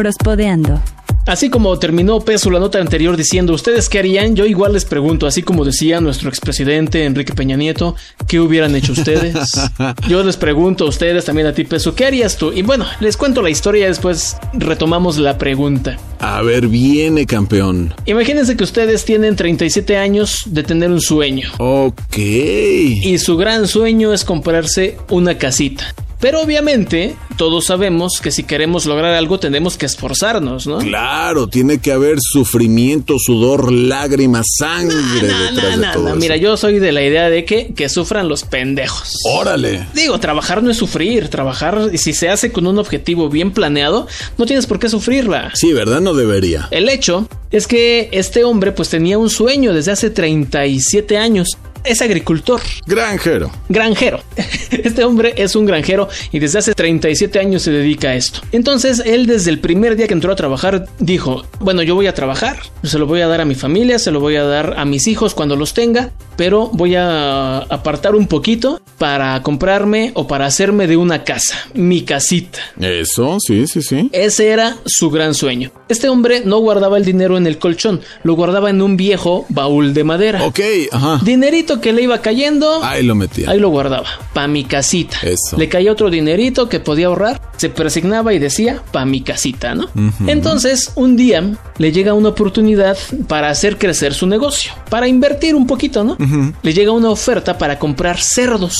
Prospodeando. 0.00 0.80
Así 1.26 1.50
como 1.50 1.78
terminó 1.78 2.20
Peso 2.20 2.50
la 2.50 2.58
nota 2.58 2.78
anterior 2.78 3.18
diciendo, 3.18 3.52
¿ustedes 3.52 3.90
qué 3.90 3.98
harían? 3.98 4.34
Yo 4.34 4.46
igual 4.46 4.72
les 4.72 4.86
pregunto, 4.86 5.26
así 5.26 5.42
como 5.42 5.62
decía 5.62 6.00
nuestro 6.00 6.30
expresidente 6.30 7.04
Enrique 7.04 7.34
Peña 7.34 7.54
Nieto, 7.54 7.94
¿qué 8.26 8.40
hubieran 8.40 8.74
hecho 8.74 8.92
ustedes? 8.92 9.36
Yo 10.08 10.24
les 10.24 10.38
pregunto 10.38 10.86
a 10.86 10.88
ustedes, 10.88 11.26
también 11.26 11.48
a 11.48 11.52
ti 11.52 11.64
Peso, 11.64 11.94
¿qué 11.94 12.06
harías 12.06 12.38
tú? 12.38 12.50
Y 12.50 12.62
bueno, 12.62 12.86
les 13.00 13.18
cuento 13.18 13.42
la 13.42 13.50
historia 13.50 13.84
y 13.84 13.88
después 13.88 14.38
retomamos 14.54 15.18
la 15.18 15.36
pregunta. 15.36 15.98
A 16.18 16.40
ver, 16.40 16.66
viene 16.66 17.26
campeón. 17.26 17.92
Imagínense 18.06 18.56
que 18.56 18.64
ustedes 18.64 19.04
tienen 19.04 19.36
37 19.36 19.98
años 19.98 20.38
de 20.46 20.62
tener 20.62 20.90
un 20.90 21.02
sueño. 21.02 21.50
Ok. 21.58 22.16
Y 22.16 23.18
su 23.18 23.36
gran 23.36 23.68
sueño 23.68 24.14
es 24.14 24.24
comprarse 24.24 24.96
una 25.10 25.36
casita. 25.36 25.94
Pero 26.20 26.42
obviamente 26.42 27.16
todos 27.40 27.64
sabemos 27.64 28.20
que 28.22 28.30
si 28.32 28.42
queremos 28.42 28.84
lograr 28.84 29.14
algo 29.14 29.40
tenemos 29.40 29.78
que 29.78 29.86
esforzarnos, 29.86 30.66
¿no? 30.66 30.76
Claro, 30.76 31.46
tiene 31.48 31.78
que 31.78 31.90
haber 31.90 32.18
sufrimiento, 32.20 33.16
sudor, 33.18 33.72
lágrimas, 33.72 34.44
sangre 34.58 34.96
No, 35.26 35.38
detrás 35.44 35.54
no, 35.54 35.70
de 35.80 35.86
no, 35.86 35.92
todo 35.94 36.02
no. 36.02 36.08
eso. 36.10 36.16
Mira, 36.18 36.36
yo 36.36 36.58
soy 36.58 36.78
de 36.80 36.92
la 36.92 37.02
idea 37.02 37.30
de 37.30 37.46
que, 37.46 37.72
que 37.72 37.88
sufran 37.88 38.28
los 38.28 38.44
pendejos. 38.44 39.14
Órale. 39.24 39.86
Digo, 39.94 40.20
trabajar 40.20 40.62
no 40.62 40.70
es 40.70 40.76
sufrir, 40.76 41.28
trabajar, 41.28 41.92
si 41.96 42.12
se 42.12 42.28
hace 42.28 42.52
con 42.52 42.66
un 42.66 42.78
objetivo 42.78 43.30
bien 43.30 43.52
planeado, 43.52 44.06
no 44.36 44.44
tienes 44.44 44.66
por 44.66 44.78
qué 44.78 44.90
sufrirla. 44.90 45.50
Sí, 45.54 45.72
¿verdad? 45.72 46.02
No 46.02 46.12
debería. 46.12 46.68
El 46.70 46.90
hecho 46.90 47.26
es 47.50 47.66
que 47.66 48.10
este 48.12 48.44
hombre 48.44 48.72
pues 48.72 48.90
tenía 48.90 49.16
un 49.16 49.30
sueño 49.30 49.72
desde 49.72 49.92
hace 49.92 50.10
37 50.10 51.16
años. 51.16 51.56
Es 51.82 52.02
agricultor, 52.02 52.60
Granjero. 52.86 53.50
granjero. 53.70 54.20
Este 54.70 55.02
hombre 55.02 55.32
es 55.38 55.56
un 55.56 55.64
granjero 55.66 56.08
y 56.30 56.38
desde 56.38 56.58
hace 56.58 56.74
37 56.74 57.29
años 57.38 57.62
se 57.62 57.70
dedica 57.70 58.08
a 58.08 58.14
esto. 58.16 58.40
Entonces 58.52 59.02
él 59.06 59.26
desde 59.26 59.50
el 59.50 59.60
primer 59.60 59.96
día 59.96 60.06
que 60.08 60.14
entró 60.14 60.32
a 60.32 60.36
trabajar 60.36 60.86
dijo, 60.98 61.44
bueno, 61.60 61.82
yo 61.82 61.94
voy 61.94 62.06
a 62.06 62.14
trabajar, 62.14 62.58
se 62.82 62.98
lo 62.98 63.06
voy 63.06 63.20
a 63.20 63.28
dar 63.28 63.40
a 63.40 63.44
mi 63.44 63.54
familia, 63.54 63.98
se 63.98 64.10
lo 64.10 64.20
voy 64.20 64.36
a 64.36 64.44
dar 64.44 64.74
a 64.78 64.84
mis 64.84 65.06
hijos 65.06 65.34
cuando 65.34 65.54
los 65.56 65.74
tenga, 65.74 66.10
pero 66.36 66.68
voy 66.72 66.94
a 66.96 67.58
apartar 67.58 68.14
un 68.14 68.26
poquito 68.26 68.80
para 68.98 69.42
comprarme 69.42 70.12
o 70.14 70.26
para 70.26 70.46
hacerme 70.46 70.86
de 70.86 70.96
una 70.96 71.24
casa, 71.24 71.56
mi 71.74 72.02
casita. 72.02 72.58
Eso, 72.80 73.38
sí, 73.40 73.66
sí, 73.66 73.82
sí. 73.82 74.08
Ese 74.12 74.48
era 74.48 74.76
su 74.86 75.10
gran 75.10 75.34
sueño. 75.34 75.70
Este 75.88 76.08
hombre 76.08 76.42
no 76.44 76.58
guardaba 76.58 76.96
el 76.98 77.04
dinero 77.04 77.36
en 77.36 77.46
el 77.46 77.58
colchón, 77.58 78.00
lo 78.22 78.34
guardaba 78.34 78.70
en 78.70 78.80
un 78.82 78.96
viejo 78.96 79.46
baúl 79.50 79.92
de 79.94 80.04
madera. 80.04 80.44
Ok, 80.44 80.60
ajá. 80.92 81.20
Dinerito 81.24 81.80
que 81.80 81.92
le 81.92 82.02
iba 82.02 82.20
cayendo, 82.20 82.82
Ahí 82.82 83.02
lo 83.02 83.14
metía. 83.14 83.50
ahí 83.50 83.58
lo 83.58 83.68
guardaba, 83.68 84.06
pa' 84.32 84.46
mi 84.48 84.64
casita. 84.64 85.18
Eso. 85.22 85.56
Le 85.58 85.68
caía 85.68 85.92
otro 85.92 86.10
dinerito 86.10 86.68
que 86.68 86.80
podía 86.80 87.09
ahorrar, 87.10 87.40
se 87.56 87.68
persignaba 87.68 88.32
y 88.32 88.38
decía, 88.38 88.82
pa' 88.92 89.04
mi 89.04 89.20
casita, 89.20 89.74
¿no? 89.74 89.88
Entonces, 90.26 90.92
un 90.94 91.16
día 91.16 91.42
le 91.78 91.92
llega 91.92 92.14
una 92.14 92.30
oportunidad 92.30 92.96
para 93.28 93.50
hacer 93.50 93.78
crecer 93.78 94.14
su 94.14 94.26
negocio, 94.26 94.72
para 94.88 95.08
invertir 95.08 95.54
un 95.54 95.66
poquito, 95.66 96.04
¿no? 96.04 96.16
Le 96.62 96.72
llega 96.72 96.92
una 96.92 97.10
oferta 97.10 97.58
para 97.58 97.78
comprar 97.78 98.18
cerdos, 98.20 98.76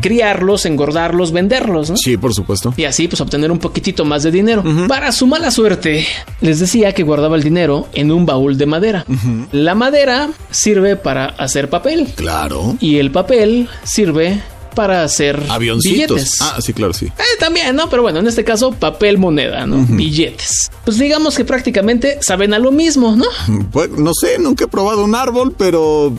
criarlos, 0.00 0.66
engordarlos, 0.66 1.32
venderlos, 1.32 1.90
¿no? 1.90 1.96
Sí, 1.96 2.16
por 2.16 2.34
supuesto. 2.34 2.74
y 2.76 2.84
así 2.84 3.08
pues 3.08 3.20
obtener 3.20 3.50
un 3.52 3.58
poquitito 3.58 4.04
más 4.04 4.22
de 4.22 4.30
dinero. 4.30 4.64
Para 4.88 5.12
su 5.12 5.26
mala 5.26 5.50
suerte, 5.50 6.06
les 6.40 6.58
decía 6.60 6.92
que 6.92 7.02
guardaba 7.02 7.36
el 7.36 7.42
dinero 7.42 7.88
en 7.92 8.10
un 8.10 8.26
baúl 8.26 8.58
de 8.58 8.66
madera. 8.66 9.04
La 9.52 9.74
madera 9.74 10.30
sirve 10.50 10.96
para 10.96 11.26
hacer 11.26 11.68
papel 11.70 12.08
Claro. 12.16 12.76
y 12.80 12.98
el 12.98 13.10
papel 13.10 13.68
sirve 13.84 14.40
para 14.74 15.02
hacer 15.04 15.40
Avioncitos. 15.48 16.16
billetes. 16.16 16.40
Ah, 16.40 16.58
sí, 16.60 16.72
claro, 16.72 16.92
sí. 16.92 17.06
Eh, 17.06 17.22
también, 17.38 17.74
¿no? 17.76 17.88
Pero 17.88 18.02
bueno, 18.02 18.18
en 18.20 18.26
este 18.26 18.44
caso, 18.44 18.72
papel 18.72 19.18
moneda, 19.18 19.66
¿no? 19.66 19.84
Billetes. 19.88 20.70
Pues 20.84 20.98
digamos 20.98 21.36
que 21.36 21.44
prácticamente 21.44 22.18
saben 22.20 22.52
a 22.54 22.58
lo 22.58 22.72
mismo, 22.72 23.16
¿no? 23.16 23.24
Pues, 23.72 23.90
no 23.90 24.12
sé, 24.14 24.38
nunca 24.38 24.64
he 24.64 24.68
probado 24.68 25.04
un 25.04 25.14
árbol, 25.14 25.54
pero 25.56 26.12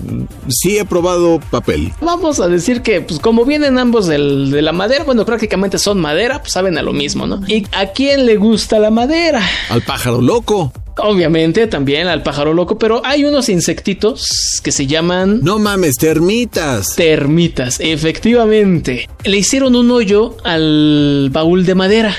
sí 0.49 0.77
he 0.77 0.85
probado 0.85 1.39
papel. 1.51 1.93
Vamos 2.01 2.39
a 2.39 2.47
decir 2.47 2.81
que, 2.81 3.01
pues 3.01 3.19
como 3.19 3.45
vienen 3.45 3.77
ambos 3.77 4.07
del- 4.07 4.51
de 4.51 4.61
la 4.61 4.71
madera, 4.71 5.03
bueno, 5.03 5.25
prácticamente 5.25 5.77
son 5.77 5.99
madera, 5.99 6.39
pues 6.41 6.53
saben 6.53 6.77
a 6.77 6.81
lo 6.81 6.93
mismo, 6.93 7.27
¿no? 7.27 7.41
¿Y 7.47 7.65
a 7.71 7.87
quién 7.87 8.25
le 8.25 8.37
gusta 8.37 8.79
la 8.79 8.89
madera? 8.91 9.41
Al 9.69 9.81
pájaro 9.81 10.21
loco. 10.21 10.71
Obviamente 10.97 11.67
también 11.67 12.07
al 12.07 12.23
pájaro 12.23 12.53
loco, 12.53 12.77
pero 12.77 13.01
hay 13.05 13.25
unos 13.25 13.49
insectitos 13.49 14.61
que 14.63 14.71
se 14.71 14.87
llaman 14.87 15.41
No 15.43 15.59
mames, 15.59 15.95
termitas. 15.95 16.95
termitas, 16.95 17.79
efectivamente. 17.81 19.09
Le 19.23 19.37
hicieron 19.37 19.75
un 19.75 19.91
hoyo 19.91 20.37
al 20.43 21.29
baúl 21.31 21.65
de 21.65 21.75
madera, 21.75 22.15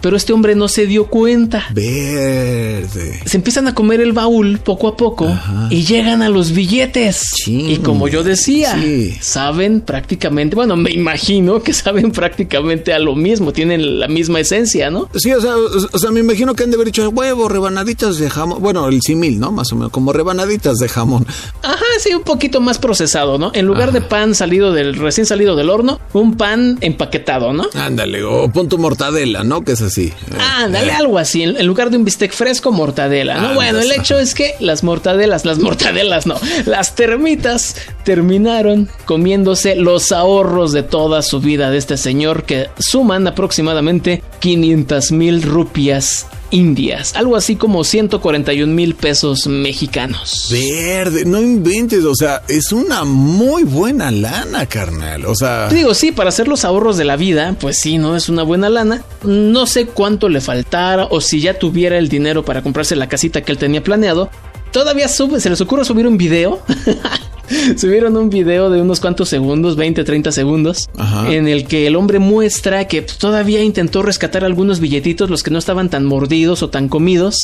pero 0.00 0.16
este 0.16 0.32
hombre 0.32 0.54
no 0.54 0.68
se 0.68 0.86
dio 0.86 1.06
cuenta. 1.06 1.66
Verde. 1.74 3.20
Se 3.24 3.36
empiezan 3.36 3.68
a 3.68 3.74
comer 3.74 4.00
el 4.00 4.12
baúl 4.12 4.58
poco 4.58 4.88
a 4.88 4.96
poco 4.96 5.28
y 5.70 5.84
llegan 5.84 6.22
a 6.22 6.28
los 6.28 6.52
billetes. 6.52 7.30
Chin. 7.34 7.70
Y 7.70 7.76
como 7.78 8.08
yo 8.08 8.22
decía, 8.22 8.78
Sí. 8.80 9.16
saben 9.20 9.80
prácticamente, 9.80 10.56
bueno, 10.56 10.76
me 10.76 10.90
imagino 10.90 11.62
que 11.62 11.72
saben 11.72 12.12
prácticamente 12.12 12.92
a 12.92 12.98
lo 12.98 13.14
mismo, 13.14 13.52
tienen 13.52 14.00
la 14.00 14.08
misma 14.08 14.40
esencia, 14.40 14.90
¿no? 14.90 15.08
Sí, 15.14 15.32
o 15.32 15.40
sea, 15.40 15.56
o, 15.56 15.98
sea, 15.98 16.10
me 16.10 16.20
imagino 16.20 16.54
que 16.54 16.64
han 16.64 16.70
de 16.70 16.76
haber 16.76 16.86
dicho 16.86 17.08
huevo, 17.10 17.48
rebanaditas 17.48 18.18
de 18.18 18.30
jamón. 18.30 18.60
Bueno, 18.60 18.88
el 18.88 19.00
simil, 19.02 19.38
¿no? 19.38 19.52
Más 19.52 19.72
o 19.72 19.76
menos, 19.76 19.90
como 19.92 20.12
rebanaditas 20.12 20.78
de 20.78 20.88
jamón. 20.88 21.26
Ajá, 21.62 21.84
sí, 21.98 22.12
un 22.14 22.22
poquito 22.22 22.60
más 22.60 22.78
procesado, 22.78 23.38
¿no? 23.38 23.50
En 23.54 23.66
lugar 23.66 23.92
de 23.92 24.00
pan 24.00 24.34
salido 24.34 24.72
del 24.72 24.94
recién 24.96 25.26
salido 25.26 25.56
del 25.56 25.70
horno, 25.70 26.00
un 26.12 26.36
pan 26.36 26.78
empaquetado, 26.80 27.52
¿no? 27.52 27.66
Ándale, 27.74 28.22
o 28.24 28.50
pon 28.50 28.68
tu 28.68 28.78
mortadela, 28.78 29.44
¿no? 29.44 29.62
Que 29.62 29.76
así. 29.90 30.12
Ándale, 30.38 30.92
algo 30.92 31.18
así. 31.18 31.42
En 31.42 31.66
lugar 31.66 31.90
de 31.90 31.96
un 31.96 32.04
bistec 32.04 32.32
fresco, 32.32 32.72
mortadela, 32.72 33.38
¿no? 33.38 33.54
Bueno, 33.54 33.80
el 33.80 33.92
hecho 33.92 34.18
es 34.18 34.34
que 34.34 34.54
las 34.60 34.82
mortadelas, 34.82 35.44
las 35.44 35.58
mortadelas 35.58 36.26
no, 36.26 36.36
las 36.64 36.94
termitas 36.94 37.76
terminaron 38.04 38.88
comiéndose 39.04 39.76
los 39.76 40.12
ahorros 40.12 40.72
de 40.72 40.82
toda 40.82 41.22
su 41.22 41.40
vida 41.40 41.70
de 41.70 41.78
este 41.78 41.96
señor 41.96 42.44
que 42.44 42.68
suman 42.78 43.26
aproximadamente 43.26 44.22
500 44.40 45.12
mil 45.12 45.42
rupias 45.42 46.26
indias, 46.50 47.14
algo 47.14 47.36
así 47.36 47.56
como 47.56 47.84
141 47.84 48.72
mil 48.72 48.94
pesos 48.94 49.46
mexicanos. 49.46 50.48
Verde, 50.50 51.24
no 51.24 51.40
inventes, 51.40 52.04
o 52.04 52.14
sea, 52.14 52.42
es 52.48 52.72
una 52.72 53.04
muy 53.04 53.64
buena 53.64 54.10
lana, 54.10 54.66
carnal. 54.66 55.26
O 55.26 55.34
sea, 55.34 55.68
Digo, 55.68 55.94
sí, 55.94 56.12
para 56.12 56.28
hacer 56.28 56.48
los 56.48 56.64
ahorros 56.64 56.96
de 56.96 57.04
la 57.04 57.16
vida, 57.16 57.56
pues 57.60 57.78
sí, 57.78 57.98
no 57.98 58.16
es 58.16 58.28
una 58.28 58.42
buena 58.42 58.68
lana. 58.68 59.02
No 59.22 59.66
sé 59.66 59.86
cuánto 59.86 60.28
le 60.28 60.40
faltara 60.40 61.06
o 61.06 61.20
si 61.20 61.40
ya 61.40 61.58
tuviera 61.58 61.98
el 61.98 62.08
dinero 62.08 62.44
para 62.44 62.62
comprarse 62.62 62.96
la 62.96 63.08
casita 63.08 63.42
que 63.42 63.52
él 63.52 63.58
tenía 63.58 63.82
planeado. 63.82 64.30
Todavía 64.72 65.08
sube, 65.08 65.40
se 65.40 65.50
les 65.50 65.60
ocurre 65.60 65.84
subir 65.84 66.06
un 66.06 66.16
video. 66.16 66.62
Subieron 67.76 68.16
un 68.16 68.30
video 68.30 68.70
de 68.70 68.80
unos 68.80 69.00
cuantos 69.00 69.28
segundos, 69.28 69.76
20, 69.76 70.04
30 70.04 70.32
segundos, 70.32 70.88
Ajá. 70.96 71.32
en 71.32 71.48
el 71.48 71.66
que 71.66 71.86
el 71.86 71.96
hombre 71.96 72.18
muestra 72.18 72.86
que 72.86 73.02
todavía 73.02 73.62
intentó 73.62 74.02
rescatar 74.02 74.44
algunos 74.44 74.80
billetitos, 74.80 75.30
los 75.30 75.42
que 75.42 75.50
no 75.50 75.58
estaban 75.58 75.90
tan 75.90 76.04
mordidos 76.04 76.62
o 76.62 76.70
tan 76.70 76.88
comidos. 76.88 77.36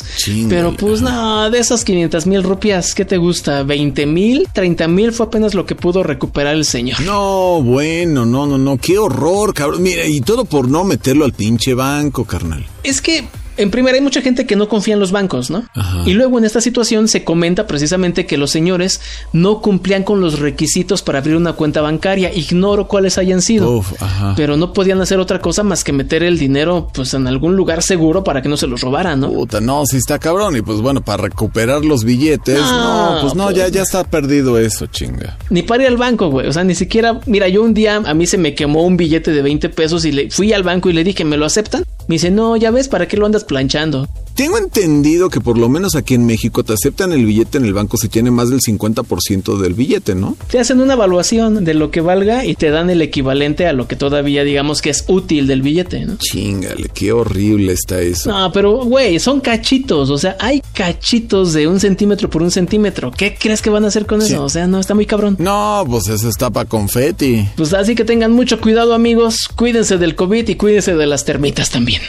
Pero 0.49 0.75
pues 0.75 1.01
no, 1.01 1.49
de 1.49 1.59
esas 1.59 1.83
500 1.83 2.25
mil 2.27 2.43
rupias, 2.43 2.93
¿qué 2.93 3.05
te 3.05 3.17
gusta? 3.17 3.63
¿20 3.63 4.05
mil? 4.07 4.47
¿30 4.53 4.87
mil? 4.87 5.11
Fue 5.11 5.25
apenas 5.25 5.53
lo 5.53 5.65
que 5.65 5.75
pudo 5.75 6.03
recuperar 6.03 6.55
el 6.55 6.65
señor. 6.65 6.99
no, 7.01 7.61
bueno, 7.61 8.25
no, 8.25 8.45
no, 8.45 8.57
no, 8.57 8.77
qué 8.77 8.97
horror, 8.97 9.53
cabrón. 9.53 9.83
Mira, 9.83 10.05
y 10.05 10.21
todo 10.21 10.45
por 10.45 10.69
no 10.69 10.83
meterlo 10.83 11.25
al 11.25 11.33
pinche 11.33 11.73
banco, 11.73 12.25
carnal. 12.25 12.65
Es 12.83 13.01
que, 13.01 13.25
en 13.57 13.71
primera, 13.71 13.95
hay 13.95 14.01
mucha 14.01 14.21
gente 14.21 14.45
que 14.45 14.55
no 14.55 14.69
confía 14.69 14.93
en 14.93 14.99
los 14.99 15.11
bancos, 15.11 15.49
¿no? 15.49 15.63
Ajá. 15.75 16.03
Y 16.05 16.13
luego 16.13 16.37
en 16.37 16.45
esta 16.45 16.61
situación 16.61 17.07
se 17.07 17.23
comenta 17.23 17.67
precisamente 17.67 18.25
que 18.25 18.37
los 18.37 18.51
señores 18.51 19.01
no 19.33 19.61
cumplían 19.61 20.03
con 20.03 20.21
los 20.21 20.39
requisitos 20.39 21.01
para 21.01 21.19
abrir 21.19 21.35
una 21.35 21.53
cuenta 21.53 21.81
bancaria. 21.81 22.33
Ignoro 22.33 22.87
cuáles 22.87 23.17
hayan 23.17 23.41
sido. 23.41 23.77
Uf, 23.77 24.01
ajá. 24.01 24.33
Pero 24.35 24.57
no 24.57 24.73
podían 24.73 25.01
hacer 25.01 25.19
otra 25.19 25.39
cosa 25.41 25.63
más 25.63 25.83
que 25.83 25.93
meter 25.93 26.23
el 26.23 26.37
dinero 26.37 26.89
pues 26.93 27.13
en 27.13 27.27
algún 27.27 27.55
lugar 27.55 27.83
seguro 27.83 28.23
para 28.23 28.41
que 28.41 28.49
no 28.49 28.57
se 28.57 28.67
los 28.67 28.81
robaran, 28.81 29.19
¿no? 29.19 29.31
Puta, 29.31 29.59
no, 29.61 29.85
sí 29.85 29.97
está 29.97 30.19
cabrón. 30.19 30.55
Y 30.55 30.61
pues 30.61 30.79
bueno, 30.79 31.01
para 31.01 31.23
recuperar 31.23 31.83
los 31.83 32.03
billetes, 32.03 32.59
No, 32.59 33.15
no, 33.15 33.21
pues 33.21 33.35
no, 33.35 33.45
pues 33.45 33.57
ya, 33.57 33.67
ya 33.69 33.81
está 33.81 34.03
perdido 34.03 34.57
eso, 34.57 34.85
chinga. 34.87 35.37
Ni 35.49 35.63
para 35.63 35.83
ir 35.83 35.89
al 35.89 35.97
banco, 35.97 36.29
güey. 36.29 36.47
O 36.47 36.53
sea, 36.53 36.63
ni 36.63 36.75
siquiera. 36.75 37.19
Mira, 37.25 37.47
yo 37.47 37.63
un 37.63 37.73
día 37.73 37.97
a 37.97 38.13
mí 38.13 38.25
se 38.27 38.37
me 38.37 38.53
quemó 38.55 38.83
un 38.83 38.97
billete 38.97 39.31
de 39.31 39.41
20 39.41 39.69
pesos 39.69 40.05
y 40.05 40.11
le 40.11 40.29
fui 40.29 40.53
al 40.53 40.63
banco 40.63 40.89
y 40.89 40.93
le 40.93 41.03
dije, 41.03 41.25
¿me 41.25 41.37
lo 41.37 41.45
aceptan? 41.45 41.83
Me 42.07 42.15
dice, 42.15 42.31
no, 42.31 42.55
ya 42.55 42.71
ves, 42.71 42.87
¿para 42.87 43.07
qué 43.07 43.17
lo 43.17 43.25
andas 43.25 43.43
planchando. 43.47 44.07
Tengo 44.37 44.59
entendido 44.59 45.31
que 45.31 45.41
por 45.41 45.57
lo 45.57 45.67
menos 45.67 45.95
aquí 45.95 46.13
en 46.13 46.27
México 46.27 46.63
te 46.63 46.71
aceptan 46.71 47.11
el 47.11 47.25
billete 47.25 47.57
en 47.57 47.65
el 47.65 47.73
banco 47.73 47.97
si 47.97 48.07
tiene 48.07 48.29
más 48.29 48.51
del 48.51 48.59
50% 48.59 49.57
del 49.57 49.73
billete, 49.73 50.13
¿no? 50.13 50.37
Te 50.51 50.59
hacen 50.59 50.79
una 50.79 50.93
evaluación 50.93 51.65
de 51.65 51.73
lo 51.73 51.89
que 51.89 52.01
valga 52.01 52.45
y 52.45 52.53
te 52.53 52.69
dan 52.69 52.91
el 52.91 53.01
equivalente 53.01 53.65
a 53.65 53.73
lo 53.73 53.87
que 53.87 53.95
todavía 53.95 54.43
digamos 54.43 54.83
que 54.83 54.91
es 54.91 55.05
útil 55.07 55.47
del 55.47 55.63
billete, 55.63 56.05
¿no? 56.05 56.17
Chingale, 56.17 56.87
qué 56.93 57.11
horrible 57.13 57.73
está 57.73 57.99
eso. 57.99 58.29
No, 58.29 58.51
pero 58.51 58.85
güey, 58.85 59.19
son 59.19 59.39
cachitos, 59.39 60.11
o 60.11 60.19
sea, 60.19 60.37
hay 60.39 60.61
cachitos 60.71 61.53
de 61.53 61.67
un 61.67 61.79
centímetro 61.79 62.29
por 62.29 62.43
un 62.43 62.51
centímetro. 62.51 63.09
¿Qué 63.09 63.35
crees 63.39 63.63
que 63.63 63.71
van 63.71 63.85
a 63.85 63.87
hacer 63.87 64.05
con 64.05 64.21
eso? 64.21 64.43
O 64.43 64.49
sea, 64.49 64.67
no, 64.67 64.79
está 64.79 64.93
muy 64.93 65.07
cabrón. 65.07 65.35
No, 65.39 65.83
pues 65.87 66.09
eso 66.09 66.29
está 66.29 66.51
para 66.51 66.69
confeti. 66.69 67.49
Pues 67.55 67.73
así 67.73 67.95
que 67.95 68.05
tengan 68.05 68.33
mucho 68.33 68.61
cuidado 68.61 68.93
amigos, 68.93 69.49
cuídense 69.55 69.97
del 69.97 70.13
COVID 70.13 70.47
y 70.47 70.53
cuídense 70.53 70.93
de 70.93 71.07
las 71.07 71.25
termitas 71.25 71.71
también. 71.71 72.03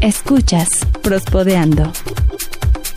Escuchas 0.00 0.68
Prospodeando. 1.02 1.90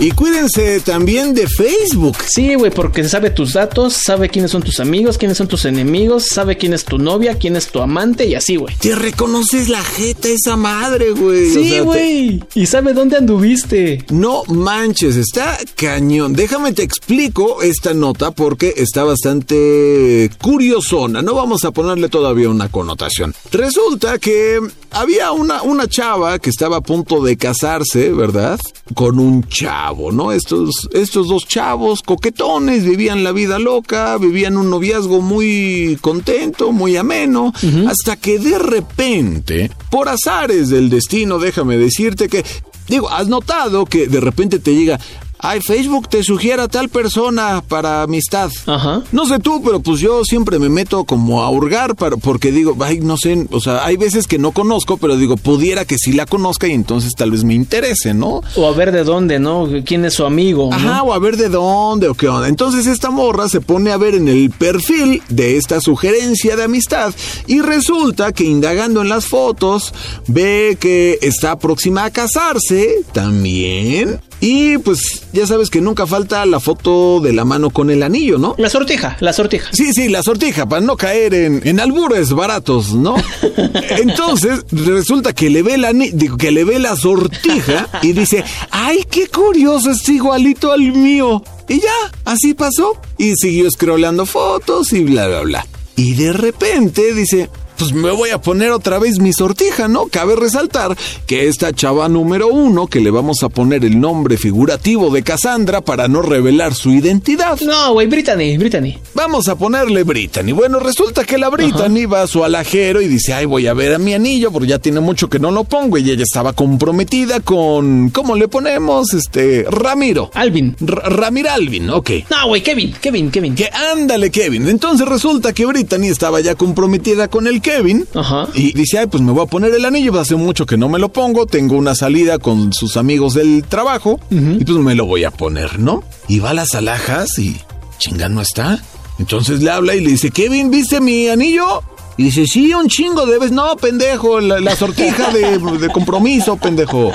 Y 0.02 0.12
cuídense 0.12 0.80
también 0.80 1.34
de 1.34 1.46
Facebook. 1.46 2.16
Sí, 2.26 2.56
güey, 2.56 2.72
porque 2.72 3.04
sabe 3.10 3.32
tus 3.32 3.52
datos, 3.52 4.00
sabe 4.06 4.30
quiénes 4.30 4.52
son 4.52 4.64
tus 4.64 4.80
amigos, 4.80 5.18
quiénes 5.18 5.38
son 5.38 5.50
tus 5.50 5.66
enemigos, 5.66 6.28
sabe 6.28 6.56
quién 6.56 6.72
es 6.72 6.86
tu 6.86 6.98
novia, 6.98 7.38
quién 7.38 7.58
es 7.58 7.68
tu 7.68 7.82
amante 7.82 8.26
y 8.26 8.34
así, 8.34 8.56
güey. 8.56 8.78
Te 8.78 8.96
reconoces 8.96 9.68
la 9.68 9.84
jeta 9.84 10.30
esa 10.30 10.56
madre, 10.56 11.12
güey. 11.12 11.50
Sí, 11.50 11.80
güey. 11.80 12.42
Y 12.56 12.66
sabe 12.66 12.94
dónde 12.94 13.18
anduviste. 13.18 14.06
No 14.10 14.44
manches, 14.46 15.18
está 15.18 15.58
cañón. 15.76 16.32
Déjame 16.32 16.72
te 16.72 16.84
explico 16.84 17.62
esta 17.62 17.94
nota 17.94 18.32
porque 18.32 18.74
está 18.78 19.04
bastante 19.04 20.30
curiosona. 20.42 21.22
No 21.22 21.34
vamos 21.36 21.66
a 21.66 21.72
ponerle 21.72 22.08
todavía 22.08 22.48
una 22.48 22.70
connotación. 22.70 23.36
Resulta 23.52 24.18
que 24.18 24.62
había 24.92 25.34
una, 25.34 25.62
una 25.62 25.88
chava 25.90 26.40
que 26.40 26.50
estaba 26.50 26.78
a 26.78 26.82
punto 26.82 27.22
de 27.22 27.36
casarse, 27.36 28.12
¿verdad? 28.14 28.60
Con 28.94 29.20
un 29.20 29.46
chavo. 29.48 29.89
¿No? 30.12 30.32
Estos, 30.32 30.90
estos 30.94 31.28
dos 31.28 31.48
chavos 31.48 32.02
coquetones 32.02 32.84
vivían 32.84 33.24
la 33.24 33.32
vida 33.32 33.60
loca, 33.60 34.18
vivían 34.18 34.58
un 34.58 34.70
noviazgo 34.70 35.22
muy 35.22 35.98
contento, 36.02 36.72
muy 36.72 36.96
ameno, 36.98 37.54
hasta 37.88 38.16
que 38.16 38.40
de 38.40 38.60
repente, 38.60 39.72
por 39.90 40.10
azares 40.10 40.70
del 40.70 40.90
destino, 40.90 41.40
déjame 41.40 41.78
decirte 41.78 42.30
que, 42.30 42.46
digo, 42.88 43.10
has 43.10 43.28
notado 43.28 43.86
que 43.86 44.08
de 44.08 44.20
repente 44.20 44.60
te 44.60 44.76
llega, 44.76 45.00
ay, 45.40 45.62
Facebook 45.62 46.10
te 46.10 46.24
sugiere 46.24 46.62
a 46.62 46.68
tal 46.68 46.90
persona 46.90 47.64
para 47.68 48.04
amistad. 48.04 48.52
Ajá. 48.66 49.02
No 49.12 49.26
sé 49.26 49.40
tú, 49.40 49.62
pero 49.64 49.80
pues 49.80 50.00
yo 50.00 50.24
siempre 50.24 50.60
me 50.60 50.70
meto 50.70 51.06
como 51.06 51.42
a 51.42 51.50
hurgar 51.50 51.96
para, 51.96 52.18
porque 52.18 52.52
digo, 52.52 52.76
ay, 52.82 53.00
no 53.00 53.18
sé, 53.18 53.48
o 53.52 53.60
sea, 53.60 53.86
hay 53.86 53.98
veces 53.98 54.28
que 54.28 54.38
no 54.38 54.52
conozco, 54.52 54.98
pero 54.98 55.18
digo, 55.18 55.38
pudiera 55.38 55.86
que 55.86 55.98
sí 55.98 56.12
la 56.12 56.26
conozca 56.26 56.68
y 56.68 56.74
entonces 56.74 57.14
tal 57.16 57.32
vez 57.32 57.44
me 57.44 57.54
interese, 57.54 58.14
¿no? 58.14 58.42
O 58.56 58.68
a 58.68 58.72
ver 58.72 58.92
de 58.92 59.04
dónde, 59.04 59.40
¿no? 59.40 59.68
¿Quién 59.86 60.06
es 60.06 60.16
su 60.16 60.26
amigo? 60.26 60.74
Ajá, 60.74 61.04
o 61.04 61.14
a 61.14 61.20
ver 61.20 61.38
de 61.38 61.50
dónde 61.50 62.10
o 62.10 62.14
qué 62.14 62.28
onda. 62.28 62.48
Entonces 62.48 62.86
esta 62.86 63.10
morra 63.10 63.48
se 63.50 63.62
pone 63.62 63.92
a 63.92 63.98
ver 63.98 64.16
en 64.16 64.28
el 64.28 64.50
perfil 64.52 65.22
de 65.30 65.58
esta 65.58 65.80
sugerencia 65.80 66.56
de 66.56 66.64
amistad 66.64 67.14
y 67.48 67.62
resulta 67.62 68.34
que 68.34 68.44
indagando 68.44 69.02
en 69.02 69.10
las 69.10 69.26
fotos 69.26 69.94
ve 70.28 70.78
que 70.80 71.18
está 71.22 71.58
próxima 71.58 72.06
a 72.06 72.12
casarse 72.12 73.04
también. 73.14 74.20
Y 74.42 74.78
pues 74.78 75.24
ya 75.34 75.46
sabes 75.46 75.70
que 75.70 75.82
nunca 75.82 76.08
falta 76.08 76.46
la 76.46 76.60
foto 76.60 77.20
de 77.20 77.34
la 77.34 77.44
mano 77.44 77.70
con 77.72 77.90
el 77.90 78.04
anillo, 78.04 78.38
¿no? 78.38 78.56
La 78.58 78.70
sortija, 78.70 79.18
la 79.20 79.34
sortija. 79.34 79.70
Sí, 79.74 79.94
sí, 79.94 80.08
la 80.08 80.24
sortija, 80.24 80.68
para 80.68 80.82
no 80.82 80.96
caer 80.96 81.34
en, 81.34 81.62
en 81.68 81.80
albures 81.80 82.32
baratos, 82.32 82.94
¿no? 82.94 83.16
Entonces, 83.90 84.66
resulta 84.72 85.34
que 85.34 85.50
le 85.50 85.62
ve 85.62 85.78
la 85.78 85.92
digo, 85.92 86.38
que 86.38 86.52
le 86.52 86.64
ve 86.64 86.80
la 86.80 86.96
sortija 86.96 87.88
y 88.02 88.14
dice, 88.14 88.44
ay, 88.72 89.06
qué 89.10 89.28
curioso, 89.28 89.92
es 89.92 90.08
igualito 90.08 90.72
al 90.72 90.94
mío. 90.94 91.44
Y 91.68 91.82
ya, 91.82 92.12
así 92.26 92.54
pasó. 92.54 92.94
Y 93.18 93.34
siguió 93.36 93.70
scrollando 93.70 94.26
fotos 94.26 94.94
y 94.94 95.04
bla, 95.04 95.28
bla, 95.28 95.42
bla. 95.42 95.68
Y 95.96 96.14
de 96.14 96.32
repente 96.32 97.14
dice, 97.14 97.50
pues 97.80 97.94
me 97.94 98.12
voy 98.12 98.32
a 98.32 98.42
poner 98.42 98.72
otra 98.72 99.00
vez 99.00 99.20
mi 99.20 99.32
sortija, 99.32 99.88
¿no? 99.88 100.08
Cabe 100.08 100.36
resaltar 100.36 100.98
que 101.26 101.48
esta 101.48 101.72
chava 101.72 102.10
número 102.10 102.50
uno, 102.50 102.88
que 102.88 103.00
le 103.00 103.10
vamos 103.10 103.42
a 103.42 103.48
poner 103.50 103.86
el 103.86 104.00
nombre 104.00 104.38
figurativo 104.38 105.10
de 105.10 105.24
Cassandra 105.24 105.80
para 105.80 106.10
no 106.10 106.22
revelar 106.22 106.76
su 106.76 106.92
identidad. 106.92 107.58
No, 107.62 107.94
güey, 107.94 108.08
Brittany, 108.08 108.58
Brittany. 108.58 108.98
Vamos 109.14 109.48
a 109.48 109.56
ponerle 109.56 110.04
Brittany. 110.04 110.52
Bueno, 110.52 110.80
resulta 110.80 111.24
que 111.24 111.38
la 111.38 111.50
Brittany 111.50 112.06
va 112.06 112.24
a 112.24 112.28
su 112.28 112.44
alajero 112.44 113.02
y 113.02 113.08
dice, 113.08 113.34
ay, 113.34 113.46
voy 113.46 113.68
a 113.68 113.74
ver 113.74 113.94
a 113.94 113.98
mi 113.98 114.14
anillo, 114.14 114.52
porque 114.52 114.68
ya 114.68 114.80
tiene 114.80 115.00
mucho 115.00 115.30
que 115.30 115.40
no 115.40 115.52
lo 115.52 115.64
pongo. 115.64 115.98
Y 115.98 116.10
ella 116.10 116.24
estaba 116.24 116.52
comprometida 116.52 117.40
con, 117.40 118.10
¿cómo 118.10 118.36
le 118.36 118.50
ponemos? 118.50 119.14
Este, 119.14 119.66
Ramiro. 119.70 120.32
Alvin. 120.34 120.76
R 120.82 121.02
Ramiro 121.06 121.50
Alvin, 121.50 121.90
ok. 121.92 122.10
No, 122.30 122.48
güey, 122.48 122.62
Kevin, 122.62 122.94
Kevin, 123.00 123.32
Kevin. 123.32 123.56
Que 123.56 123.70
ándale, 123.72 124.32
Kevin. 124.32 124.68
Entonces 124.68 125.08
resulta 125.08 125.54
que 125.54 125.66
Brittany 125.66 126.08
estaba 126.08 126.42
ya 126.42 126.56
comprometida 126.56 127.30
con 127.30 127.48
el 127.48 127.62
Kevin. 127.70 128.08
Ajá. 128.16 128.48
Y 128.56 128.74
dice, 128.74 128.98
ay, 128.98 129.06
pues 129.08 129.22
me 129.22 129.32
voy 129.32 129.44
a 129.44 129.46
poner 129.46 129.74
el 129.76 129.86
anillo, 129.86 130.12
pues 130.12 130.24
hace 130.24 130.36
mucho 130.36 130.66
que 130.66 130.76
no 130.76 130.90
me 130.90 130.98
lo 130.98 131.10
pongo, 131.10 131.46
tengo 131.46 131.78
una 131.78 131.94
salida 131.94 132.40
con 132.40 132.74
sus 132.74 132.98
amigos 132.98 133.36
del 133.36 133.64
trabajo, 133.64 134.20
y 134.32 134.66
pues 134.66 134.78
me 134.80 134.96
lo 134.96 135.06
voy 135.06 135.24
a 135.24 135.32
poner, 135.32 135.80
¿no? 135.80 136.04
Y 136.28 136.40
va 136.40 136.50
a 136.50 136.54
las 136.56 136.74
alhajas 136.74 137.38
y 137.38 137.58
chinga, 138.00 138.28
no 138.28 138.42
está. 138.42 138.82
Entonces 139.20 139.62
le 139.62 139.70
habla 139.70 139.94
y 139.94 140.02
le 140.02 140.10
dice, 140.10 140.32
Kevin, 140.32 140.72
¿viste 140.72 141.00
mi 141.00 141.28
anillo? 141.28 141.84
Y 142.18 142.24
dice, 142.24 142.46
sí, 142.48 142.74
un 142.74 142.88
chingo 142.88 143.26
debes. 143.26 143.52
No, 143.52 143.78
pendejo, 143.78 144.40
la, 144.40 144.60
la 144.60 144.76
sortija 144.76 145.32
de, 145.32 145.58
de, 145.58 145.90
compromiso, 145.90 146.58
pendejo. 146.58 147.12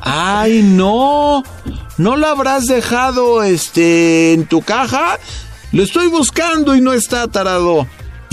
Ay, 0.00 0.62
no. 0.62 1.44
¿No 1.98 2.16
lo 2.16 2.26
habrás 2.26 2.66
dejado 2.66 3.42
este 3.44 4.32
en 4.32 4.46
tu 4.46 4.60
caja? 4.60 5.18
Lo 5.72 5.82
estoy 5.82 6.08
buscando 6.08 6.74
y 6.74 6.80
no 6.80 6.92
está 6.92 7.28
tarado. 7.28 7.86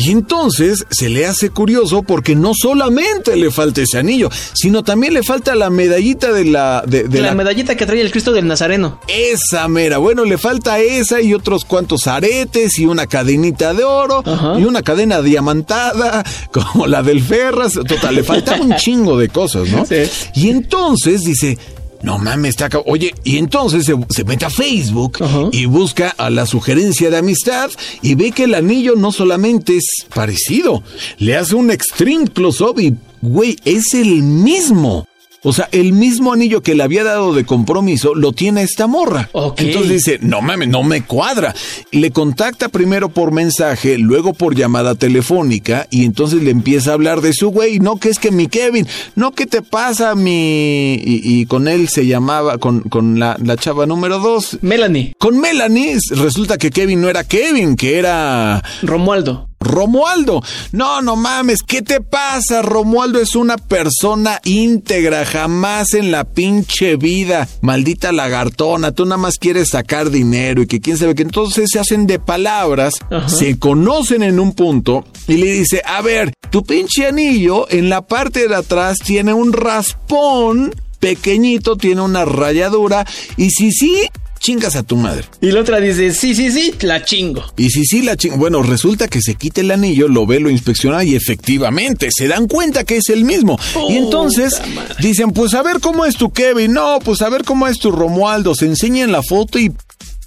Y 0.03 0.09
entonces 0.09 0.83
se 0.89 1.09
le 1.09 1.27
hace 1.27 1.51
curioso 1.51 2.01
porque 2.01 2.35
no 2.35 2.53
solamente 2.59 3.35
le 3.35 3.51
falta 3.51 3.81
ese 3.81 3.99
anillo, 3.99 4.29
sino 4.53 4.83
también 4.83 5.13
le 5.13 5.21
falta 5.21 5.53
la 5.53 5.69
medallita 5.69 6.31
de 6.31 6.45
la... 6.45 6.83
De, 6.87 7.03
de 7.03 7.21
la, 7.21 7.27
la, 7.27 7.35
medallita 7.35 7.75
que 7.75 7.85
trae 7.85 8.01
el 8.01 8.09
Cristo 8.09 8.31
del 8.31 8.47
Nazareno. 8.47 8.99
Esa 9.07 9.67
mera. 9.67 9.99
Bueno, 9.99 10.25
le 10.25 10.39
falta 10.39 10.79
esa 10.79 11.21
y 11.21 11.35
otros 11.35 11.65
cuantos 11.65 12.07
aretes 12.07 12.79
y 12.79 12.85
una 12.87 13.05
cadenita 13.05 13.75
de 13.75 13.83
oro 13.83 14.23
Ajá. 14.25 14.59
y 14.59 14.63
una 14.63 14.81
cadena 14.81 15.21
diamantada 15.21 16.23
como 16.51 16.87
la 16.87 17.03
del 17.03 17.21
Ferras. 17.21 17.73
Total, 17.73 18.15
le 18.15 18.23
falta 18.23 18.55
un 18.59 18.75
chingo 18.77 19.19
de 19.19 19.29
cosas, 19.29 19.69
¿no? 19.69 19.85
Sí. 19.85 20.03
Y 20.33 20.49
entonces 20.49 21.21
dice... 21.21 21.59
No 22.03 22.17
mames, 22.17 22.51
está 22.51 22.65
acá. 22.65 22.79
Oye, 22.85 23.13
y 23.23 23.37
entonces 23.37 23.85
se, 23.85 23.95
se 24.09 24.23
mete 24.23 24.45
a 24.45 24.49
Facebook 24.49 25.17
Ajá. 25.21 25.49
y 25.51 25.65
busca 25.65 26.09
a 26.09 26.29
la 26.29 26.45
sugerencia 26.45 27.09
de 27.09 27.17
amistad 27.17 27.69
y 28.01 28.15
ve 28.15 28.31
que 28.31 28.45
el 28.45 28.55
anillo 28.55 28.95
no 28.95 29.11
solamente 29.11 29.77
es 29.77 30.05
parecido, 30.13 30.83
le 31.19 31.37
hace 31.37 31.55
un 31.55 31.71
extreme 31.71 32.27
close-up 32.27 32.79
y, 32.79 32.95
güey, 33.21 33.57
es 33.65 33.93
el 33.93 34.23
mismo. 34.23 35.07
O 35.43 35.53
sea, 35.53 35.67
el 35.71 35.93
mismo 35.93 36.33
anillo 36.33 36.61
que 36.61 36.75
le 36.75 36.83
había 36.83 37.03
dado 37.03 37.33
de 37.33 37.45
compromiso 37.45 38.13
lo 38.13 38.31
tiene 38.31 38.61
esta 38.61 38.85
morra. 38.85 39.29
Ok. 39.31 39.61
Entonces 39.61 39.91
dice, 39.91 40.19
no 40.21 40.41
mames, 40.41 40.69
no 40.69 40.83
me 40.83 41.03
cuadra. 41.03 41.55
Le 41.91 42.11
contacta 42.11 42.69
primero 42.69 43.09
por 43.09 43.31
mensaje, 43.31 43.97
luego 43.97 44.33
por 44.33 44.55
llamada 44.55 44.93
telefónica 44.93 45.87
y 45.89 46.05
entonces 46.05 46.43
le 46.43 46.51
empieza 46.51 46.91
a 46.91 46.93
hablar 46.93 47.21
de 47.21 47.33
su 47.33 47.49
güey. 47.49 47.79
No, 47.79 47.97
que 47.97 48.09
es 48.09 48.19
que 48.19 48.29
mi 48.31 48.47
Kevin, 48.47 48.87
no, 49.15 49.31
¿qué 49.31 49.47
te 49.47 49.63
pasa 49.63 50.13
mi... 50.13 50.93
Y, 50.93 51.21
y 51.23 51.45
con 51.47 51.67
él 51.67 51.89
se 51.89 52.05
llamaba, 52.05 52.59
con, 52.59 52.81
con 52.81 53.19
la, 53.19 53.35
la 53.43 53.57
chava 53.57 53.87
número 53.87 54.19
dos. 54.19 54.59
Melanie. 54.61 55.13
Con 55.17 55.39
Melanie 55.39 55.97
resulta 56.11 56.59
que 56.59 56.69
Kevin 56.69 57.01
no 57.01 57.09
era 57.09 57.23
Kevin, 57.23 57.75
que 57.75 57.97
era... 57.97 58.63
Romualdo. 58.83 59.50
Romualdo. 59.61 60.43
No, 60.71 61.01
no 61.01 61.15
mames, 61.15 61.59
¿qué 61.65 61.81
te 61.81 62.01
pasa? 62.01 62.61
Romualdo 62.61 63.19
es 63.21 63.35
una 63.35 63.57
persona 63.57 64.41
íntegra, 64.43 65.25
jamás 65.25 65.93
en 65.93 66.11
la 66.11 66.25
pinche 66.25 66.97
vida. 66.97 67.47
Maldita 67.61 68.11
lagartona, 68.11 68.91
tú 68.91 69.05
nada 69.05 69.17
más 69.17 69.37
quieres 69.37 69.69
sacar 69.69 70.09
dinero 70.09 70.61
y 70.61 70.67
que 70.67 70.81
quién 70.81 70.97
sabe 70.97 71.15
que 71.15 71.23
entonces 71.23 71.69
se 71.71 71.79
hacen 71.79 72.07
de 72.07 72.19
palabras, 72.19 72.95
Ajá. 73.09 73.29
se 73.29 73.57
conocen 73.57 74.23
en 74.23 74.39
un 74.39 74.53
punto 74.53 75.05
y 75.27 75.37
le 75.37 75.51
dice, 75.53 75.81
a 75.85 76.01
ver, 76.01 76.33
tu 76.49 76.63
pinche 76.63 77.05
anillo 77.07 77.67
en 77.69 77.87
la 77.89 78.01
parte 78.01 78.47
de 78.47 78.55
atrás 78.55 78.97
tiene 78.97 79.33
un 79.33 79.53
raspón 79.53 80.73
pequeñito, 80.99 81.77
tiene 81.77 82.01
una 82.01 82.25
rayadura 82.25 83.05
y 83.37 83.49
si 83.49 83.71
sí, 83.71 84.07
chingas 84.41 84.75
a 84.75 84.83
tu 84.83 84.97
madre. 84.97 85.25
Y 85.39 85.51
la 85.51 85.61
otra 85.61 85.79
dice, 85.79 86.13
sí, 86.13 86.33
sí, 86.35 86.51
sí, 86.51 86.73
la 86.81 87.05
chingo. 87.05 87.45
Y 87.57 87.69
si 87.69 87.85
sí 87.85 88.01
la 88.01 88.17
ching... 88.17 88.37
Bueno, 88.37 88.63
resulta 88.63 89.07
que 89.07 89.21
se 89.21 89.35
quita 89.35 89.61
el 89.61 89.69
anillo, 89.71 90.07
lo 90.07 90.25
ve, 90.25 90.39
lo 90.39 90.49
inspecciona 90.49 91.03
y 91.03 91.15
efectivamente 91.15 92.09
se 92.11 92.27
dan 92.27 92.47
cuenta 92.47 92.83
que 92.83 92.97
es 92.97 93.09
el 93.09 93.23
mismo. 93.23 93.57
y 93.87 93.97
entonces 93.97 94.59
madre. 94.75 94.95
dicen, 94.99 95.31
pues 95.31 95.53
a 95.53 95.61
ver 95.61 95.79
cómo 95.79 96.05
es 96.05 96.15
tu 96.15 96.31
Kevin, 96.33 96.73
no, 96.73 96.99
pues 97.05 97.21
a 97.21 97.29
ver 97.29 97.43
cómo 97.43 97.67
es 97.67 97.77
tu 97.77 97.91
Romualdo. 97.91 98.55
Se 98.55 98.65
enseñan 98.65 99.11
la 99.11 99.23
foto 99.23 99.59
y... 99.59 99.71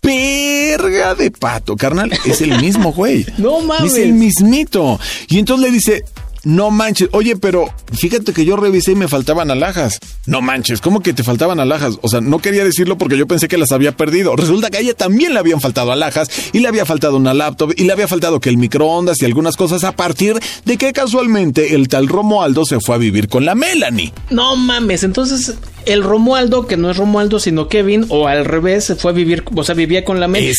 Perga 0.00 1.14
de 1.14 1.30
pato, 1.30 1.76
carnal. 1.76 2.12
Es 2.26 2.42
el 2.42 2.60
mismo 2.60 2.92
güey. 2.92 3.24
No 3.38 3.60
mames. 3.60 3.94
Es 3.94 3.98
el 3.98 4.12
mismito. 4.12 5.00
Y 5.28 5.38
entonces 5.38 5.66
le 5.66 5.72
dice, 5.72 6.04
No 6.44 6.70
manches. 6.70 7.08
Oye, 7.12 7.36
pero 7.36 7.66
fíjate 7.92 8.32
que 8.32 8.44
yo 8.44 8.56
revisé 8.56 8.92
y 8.92 8.96
me 8.96 9.08
faltaban 9.08 9.50
alhajas. 9.50 9.98
No 10.26 10.40
manches, 10.40 10.80
¿cómo 10.80 11.00
que 11.00 11.12
te 11.12 11.24
faltaban 11.24 11.60
alhajas? 11.60 11.98
O 12.02 12.08
sea, 12.08 12.20
no 12.20 12.38
quería 12.38 12.64
decirlo 12.64 12.98
porque 12.98 13.16
yo 13.16 13.26
pensé 13.26 13.48
que 13.48 13.58
las 13.58 13.72
había 13.72 13.96
perdido. 13.96 14.36
Resulta 14.36 14.70
que 14.70 14.78
a 14.78 14.80
ella 14.80 14.94
también 14.94 15.32
le 15.32 15.40
habían 15.40 15.60
faltado 15.60 15.92
alhajas 15.92 16.28
y 16.52 16.60
le 16.60 16.68
había 16.68 16.84
faltado 16.86 17.16
una 17.16 17.34
laptop 17.34 17.72
y 17.76 17.84
le 17.84 17.92
había 17.92 18.08
faltado 18.08 18.40
que 18.40 18.48
el 18.48 18.56
microondas 18.56 19.20
y 19.22 19.24
algunas 19.24 19.56
cosas 19.56 19.84
a 19.84 19.92
partir 19.92 20.38
de 20.64 20.76
que 20.76 20.92
casualmente 20.92 21.74
el 21.74 21.88
tal 21.88 22.08
Romualdo 22.08 22.64
se 22.64 22.80
fue 22.80 22.94
a 22.94 22.98
vivir 22.98 23.28
con 23.28 23.44
la 23.44 23.54
Melanie. 23.54 24.12
No 24.30 24.56
mames, 24.56 25.02
entonces 25.02 25.54
el 25.86 26.02
Romualdo, 26.02 26.66
que 26.66 26.76
no 26.76 26.90
es 26.90 26.96
Romualdo 26.96 27.38
sino 27.38 27.68
Kevin, 27.68 28.06
o 28.08 28.26
al 28.26 28.44
revés, 28.44 28.84
se 28.84 28.96
fue 28.96 29.10
a 29.10 29.14
vivir, 29.14 29.44
o 29.54 29.64
sea, 29.64 29.74
vivía 29.74 30.04
con 30.04 30.20
la 30.20 30.28
Melanie. 30.28 30.54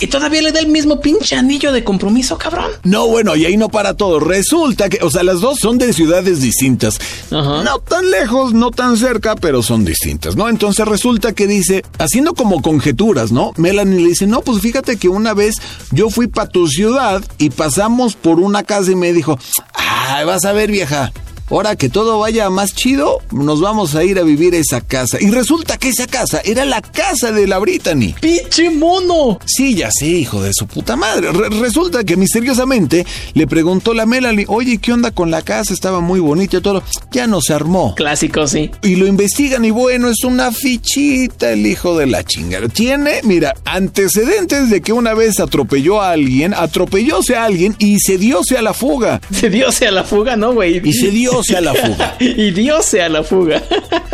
Y 0.00 0.06
todavía 0.08 0.42
le 0.42 0.52
da 0.52 0.60
el 0.60 0.68
mismo 0.68 1.00
pinche 1.00 1.36
anillo 1.36 1.72
de 1.72 1.82
compromiso, 1.82 2.36
cabrón. 2.36 2.70
No, 2.82 3.06
bueno, 3.06 3.34
y 3.36 3.46
ahí 3.46 3.56
no 3.56 3.68
para 3.68 3.94
todo. 3.94 4.20
Resulta 4.20 4.88
que, 4.88 4.98
o 5.02 5.10
sea, 5.10 5.22
las 5.26 5.40
dos 5.40 5.58
son 5.58 5.76
de 5.76 5.92
ciudades 5.92 6.40
distintas. 6.40 6.98
Ajá. 7.30 7.62
No 7.62 7.78
tan 7.80 8.10
lejos, 8.10 8.54
no 8.54 8.70
tan 8.70 8.96
cerca, 8.96 9.34
pero 9.36 9.62
son 9.62 9.84
distintas, 9.84 10.36
¿no? 10.36 10.48
Entonces 10.48 10.86
resulta 10.86 11.32
que 11.32 11.46
dice, 11.46 11.84
haciendo 11.98 12.34
como 12.34 12.62
conjeturas, 12.62 13.32
¿no? 13.32 13.52
Melanie 13.56 14.00
le 14.00 14.08
dice, 14.08 14.26
no, 14.26 14.40
pues 14.40 14.62
fíjate 14.62 14.96
que 14.96 15.08
una 15.08 15.34
vez 15.34 15.56
yo 15.90 16.08
fui 16.08 16.28
para 16.28 16.48
tu 16.48 16.68
ciudad 16.68 17.22
y 17.38 17.50
pasamos 17.50 18.14
por 18.14 18.40
una 18.40 18.62
casa 18.62 18.92
y 18.92 18.96
me 18.96 19.12
dijo, 19.12 19.38
ay, 19.74 20.24
vas 20.24 20.44
a 20.44 20.52
ver, 20.52 20.70
vieja. 20.70 21.12
Ahora 21.50 21.76
que 21.76 21.88
todo 21.88 22.18
vaya 22.18 22.50
más 22.50 22.74
chido, 22.74 23.20
nos 23.30 23.60
vamos 23.60 23.94
a 23.94 24.04
ir 24.04 24.18
a 24.18 24.22
vivir 24.22 24.54
a 24.54 24.58
esa 24.58 24.80
casa. 24.80 25.18
Y 25.20 25.30
resulta 25.30 25.76
que 25.76 25.88
esa 25.90 26.06
casa 26.06 26.40
era 26.44 26.64
la 26.64 26.80
casa 26.82 27.32
de 27.32 27.46
la 27.46 27.58
Brittany. 27.58 28.14
¡Pinche 28.20 28.70
mono! 28.70 29.38
Sí, 29.46 29.74
ya 29.74 29.90
sé, 29.90 30.06
hijo 30.06 30.42
de 30.42 30.52
su 30.52 30.66
puta 30.66 30.96
madre. 30.96 31.30
Re- 31.32 31.48
resulta 31.50 32.04
que 32.04 32.16
misteriosamente 32.16 33.06
le 33.34 33.46
preguntó 33.46 33.94
la 33.94 34.06
Melanie, 34.06 34.44
oye, 34.48 34.78
¿qué 34.78 34.92
onda 34.92 35.10
con 35.10 35.30
la 35.30 35.42
casa? 35.42 35.72
Estaba 35.72 36.00
muy 36.00 36.20
bonita 36.20 36.56
y 36.56 36.60
todo. 36.60 36.82
Ya 37.12 37.26
no 37.26 37.40
se 37.40 37.52
armó. 37.54 37.94
Clásico, 37.94 38.46
sí. 38.46 38.70
Y 38.82 38.96
lo 38.96 39.06
investigan 39.06 39.64
y 39.64 39.70
bueno, 39.70 40.08
es 40.08 40.24
una 40.24 40.50
fichita 40.52 41.52
el 41.52 41.66
hijo 41.66 41.96
de 41.96 42.06
la 42.06 42.24
chingada. 42.24 42.68
Tiene, 42.68 43.20
mira, 43.22 43.54
antecedentes 43.64 44.68
de 44.70 44.80
que 44.80 44.92
una 44.92 45.14
vez 45.14 45.40
atropelló 45.40 46.00
a 46.02 46.10
alguien, 46.10 46.54
atropellóse 46.54 47.36
a 47.36 47.44
alguien 47.44 47.74
y 47.78 47.98
se 48.00 48.18
diose 48.18 48.56
a 48.58 48.62
la 48.62 48.74
fuga. 48.74 49.20
Se 49.32 49.48
dio 49.48 49.66
a 49.68 49.90
la 49.90 50.04
fuga, 50.04 50.36
¿no, 50.36 50.52
güey? 50.54 50.80
Y 50.86 50.92
se 50.92 51.10
diose 51.36 51.56
a 51.56 51.60
la 51.60 51.74
fuga. 51.74 52.16
y 52.20 52.50
diose 52.50 53.02
a 53.02 53.08
la 53.08 53.22
fuga. 53.22 53.62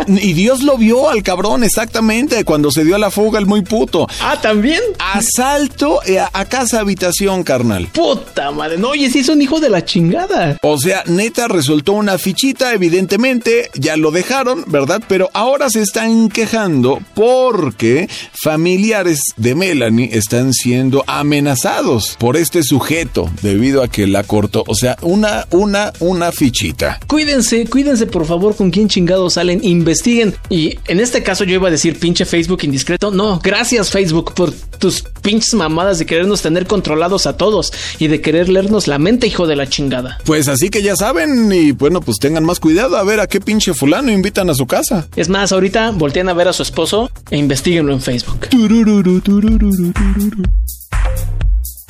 Y 0.07 0.33
Dios 0.33 0.63
lo 0.63 0.77
vio 0.77 1.09
al 1.09 1.23
cabrón 1.23 1.65
exactamente 1.65 2.45
cuando 2.45 2.71
se 2.71 2.85
dio 2.85 2.97
a 2.97 2.99
la 2.99 3.11
fuga 3.11 3.39
el 3.39 3.47
muy 3.47 3.63
puto. 3.63 4.07
ah, 4.21 4.39
también. 4.41 4.81
Asalto 4.99 6.01
eh, 6.05 6.19
a, 6.19 6.31
a 6.33 6.45
casa 6.47 6.81
habitación, 6.81 7.45
carnal. 7.45 7.89
Puta 7.93 8.51
madre. 8.51 8.79
No, 8.79 8.91
oye, 8.91 9.11
sí 9.11 9.21
es 9.21 9.29
un 9.29 9.41
hijo 9.43 9.61
de 9.61 9.71
la 9.71 9.85
chingada. 9.85 10.59
O 10.63 10.79
sea, 10.79 11.05
neta 11.07 11.49
resultó 11.49 11.93
una 11.93 12.19
fichita, 12.19 12.73
evidentemente, 12.73 13.71
ya 13.75 13.97
lo 13.97 14.11
dejaron, 14.11 14.65
¿verdad? 14.67 15.03
Pero 15.09 15.31
ahora 15.35 15.71
se 15.71 15.83
están 15.83 16.29
quejando 16.29 17.01
porque 17.15 18.09
familiares 18.33 19.21
de 19.37 19.55
Melanie 19.55 20.11
están 20.13 20.53
siendo 20.53 21.05
amenazados 21.07 22.17
por 22.19 22.37
este 22.37 22.63
sujeto 22.63 23.31
debido 23.43 23.83
a 23.83 23.89
que 23.89 24.07
la 24.07 24.25
cortó. 24.25 24.65
O 24.67 24.75
sea, 24.75 24.97
una, 25.03 25.47
una, 25.51 25.93
una 26.01 26.33
fichita. 26.33 26.99
Cuídense, 27.13 27.67
cuídense 27.67 28.07
por 28.07 28.25
favor 28.25 28.57
con 28.57 28.71
quién 28.71 28.89
chingados 28.89 29.35
salen, 29.35 29.61
investiguen. 29.63 30.35
Y 30.49 30.79
en 30.89 30.99
este 30.99 31.23
caso 31.23 31.45
yo 31.45 31.53
iba 31.53 31.69
a 31.69 31.71
decir 31.71 31.99
pinche 31.99 32.25
Facebook 32.25 32.61
indiscreto. 32.63 33.11
No, 33.11 33.39
gracias 33.45 33.91
Facebook 33.91 34.33
por 34.33 34.51
tus 34.51 35.03
pinches 35.21 35.53
mamadas 35.53 35.99
de 35.99 36.07
querernos 36.07 36.41
tener 36.41 36.67
controlados 36.67 37.27
a 37.27 37.37
todos 37.37 37.71
y 37.99 38.07
de 38.09 38.23
querer 38.23 38.49
leernos 38.49 38.89
la 38.89 38.99
mente, 38.99 39.27
hijo 39.27 39.47
de 39.47 39.57
la 39.57 39.69
chingada. 39.69 40.21
Pues 40.25 40.49
así 40.49 40.71
que 40.71 40.83
ya 40.83 40.97
saben, 40.97 41.53
y 41.53 41.73
bueno, 41.73 42.01
pues 42.01 42.17
tengan 42.19 42.47
más 42.47 42.61
cuidado 42.61 42.97
a 42.97 43.05
ver 43.05 43.21
a 43.21 43.27
qué 43.27 43.43
pinche 43.43 43.75
fulano 43.75 44.11
invitan 44.11 44.49
a 44.49 44.55
su 44.55 44.67
casa. 44.67 45.07
Es 45.15 45.29
más, 45.29 45.53
ahorita 45.53 45.91
voltean 45.91 46.31
a 46.31 46.33
ver 46.33 46.49
a 46.49 46.55
su 46.55 46.63
esposo 46.63 47.11
e 47.31 47.37
investiguenlo 47.37 47.93
en 47.93 48.01
Facebook. 48.01 48.49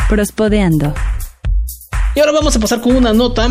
Prospodeando. 0.09 0.93
Y 2.15 2.21
ahora 2.21 2.33
vamos 2.33 2.55
a 2.55 2.61
pasar 2.61 2.81
con 2.81 2.95
una 2.95 3.13
nota 3.13 3.49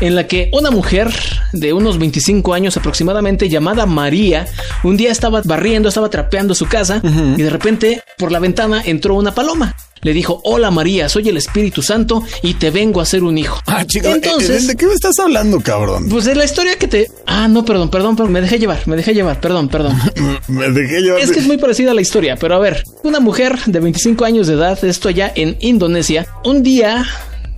en 0.00 0.14
la 0.14 0.26
que 0.26 0.50
una 0.52 0.70
mujer 0.70 1.10
de 1.52 1.72
unos 1.72 1.98
25 1.98 2.52
años 2.52 2.76
aproximadamente 2.76 3.48
llamada 3.48 3.86
María 3.86 4.46
un 4.82 4.96
día 4.96 5.10
estaba 5.10 5.40
barriendo, 5.44 5.88
estaba 5.88 6.10
trapeando 6.10 6.54
su 6.54 6.66
casa 6.66 7.00
y 7.02 7.42
de 7.42 7.50
repente 7.50 8.02
por 8.18 8.30
la 8.30 8.38
ventana 8.38 8.82
entró 8.84 9.14
una 9.14 9.34
paloma. 9.34 9.74
Le 10.02 10.12
dijo, 10.12 10.40
hola 10.44 10.72
María, 10.72 11.08
soy 11.08 11.28
el 11.28 11.36
Espíritu 11.36 11.80
Santo 11.80 12.24
y 12.42 12.54
te 12.54 12.70
vengo 12.72 12.98
a 12.98 13.04
hacer 13.04 13.22
un 13.22 13.38
hijo. 13.38 13.60
Ah, 13.66 13.84
chica, 13.86 14.10
Entonces, 14.10 14.66
¿de 14.66 14.74
qué 14.74 14.86
me 14.86 14.94
estás 14.94 15.16
hablando, 15.20 15.60
cabrón? 15.60 16.08
pues 16.10 16.26
es 16.26 16.36
la 16.36 16.44
historia 16.44 16.76
que 16.76 16.88
te... 16.88 17.08
Ah, 17.24 17.46
no, 17.46 17.64
perdón, 17.64 17.88
perdón, 17.88 18.16
perdón, 18.16 18.32
me 18.32 18.40
dejé 18.40 18.58
llevar, 18.58 18.80
me 18.86 18.96
dejé 18.96 19.14
llevar, 19.14 19.40
perdón, 19.40 19.68
perdón. 19.68 19.96
Me 20.48 20.68
dejé 20.70 21.06
yo. 21.06 21.16
Es 21.16 21.30
que 21.30 21.38
es 21.38 21.46
muy 21.46 21.56
parecida 21.56 21.92
a 21.92 21.94
la 21.94 22.00
historia, 22.00 22.36
pero 22.36 22.56
a 22.56 22.58
ver, 22.58 22.82
una 23.04 23.20
mujer 23.20 23.56
de 23.66 23.78
25 23.78 24.24
años 24.24 24.48
de 24.48 24.54
edad, 24.54 24.84
esto 24.84 25.08
allá 25.08 25.32
en 25.36 25.56
Indonesia, 25.60 26.26
un 26.44 26.64
día 26.64 27.06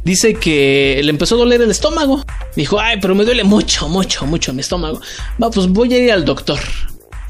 dice 0.05 0.35
que 0.35 1.01
le 1.03 1.11
empezó 1.11 1.35
a 1.35 1.39
doler 1.39 1.63
el 1.63 1.71
estómago. 1.71 2.25
Dijo, 2.57 2.79
ay, 2.79 2.99
pero 3.01 3.15
me 3.15 3.25
duele 3.25 3.45
mucho, 3.45 3.89
mucho, 3.89 4.27
mucho 4.27 4.53
mi 4.53 4.61
estómago. 4.61 5.01
Va, 5.43 5.51
pues 5.51 5.69
voy 5.69 5.93
a 5.95 5.99
ir 5.99 6.13
al 6.13 6.25
doctor. 6.25 6.61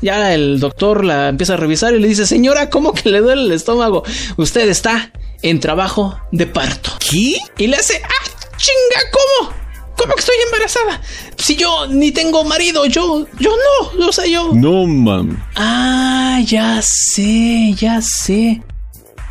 Ya 0.02 0.34
el 0.34 0.60
doctor 0.60 1.04
la 1.04 1.28
empieza 1.28 1.54
a 1.54 1.56
revisar 1.56 1.94
y 1.94 2.00
le 2.00 2.08
dice, 2.08 2.26
señora, 2.26 2.68
¿cómo 2.68 2.92
que 2.92 3.08
le 3.08 3.20
duele 3.20 3.42
el 3.42 3.52
estómago? 3.52 4.02
Usted 4.37 4.68
está 4.68 5.12
en 5.42 5.60
trabajo 5.60 6.18
de 6.30 6.46
parto. 6.46 6.90
¿Qué? 6.98 7.37
Y 7.56 7.66
le 7.66 7.76
hace, 7.76 8.02
ah, 8.04 8.30
chinga, 8.56 9.10
¿cómo? 9.10 9.54
¿Cómo 9.96 10.14
que 10.14 10.20
estoy 10.20 10.37
embarazada? 10.46 11.00
Si 11.38 11.56
yo 11.56 11.87
ni 11.87 12.10
tengo 12.10 12.44
marido, 12.44 12.84
yo, 12.87 13.26
yo 13.38 13.54
no, 13.96 14.06
o 14.06 14.12
sea, 14.12 14.26
yo... 14.26 14.50
No, 14.52 14.87
mami. 14.87 15.37
Ah, 15.54 16.40
ya 16.44 16.80
sé, 16.82 17.72
ya 17.74 18.02
sé. 18.02 18.60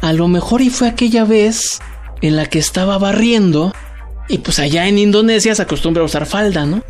A 0.01 0.13
lo 0.13 0.27
mejor 0.27 0.62
y 0.62 0.69
fue 0.69 0.88
aquella 0.88 1.25
vez 1.25 1.79
en 2.23 2.36
la 2.38 2.47
que 2.47 2.57
estaba 2.57 2.97
barriendo 2.97 3.73
y 4.29 4.39
pues 4.39 4.57
allá 4.57 4.88
en 4.88 4.97
Indonesia 4.97 5.53
se 5.53 5.62
acostumbra 5.62 6.01
a 6.01 6.05
usar 6.05 6.25
falda, 6.25 6.65
¿no? 6.65 6.81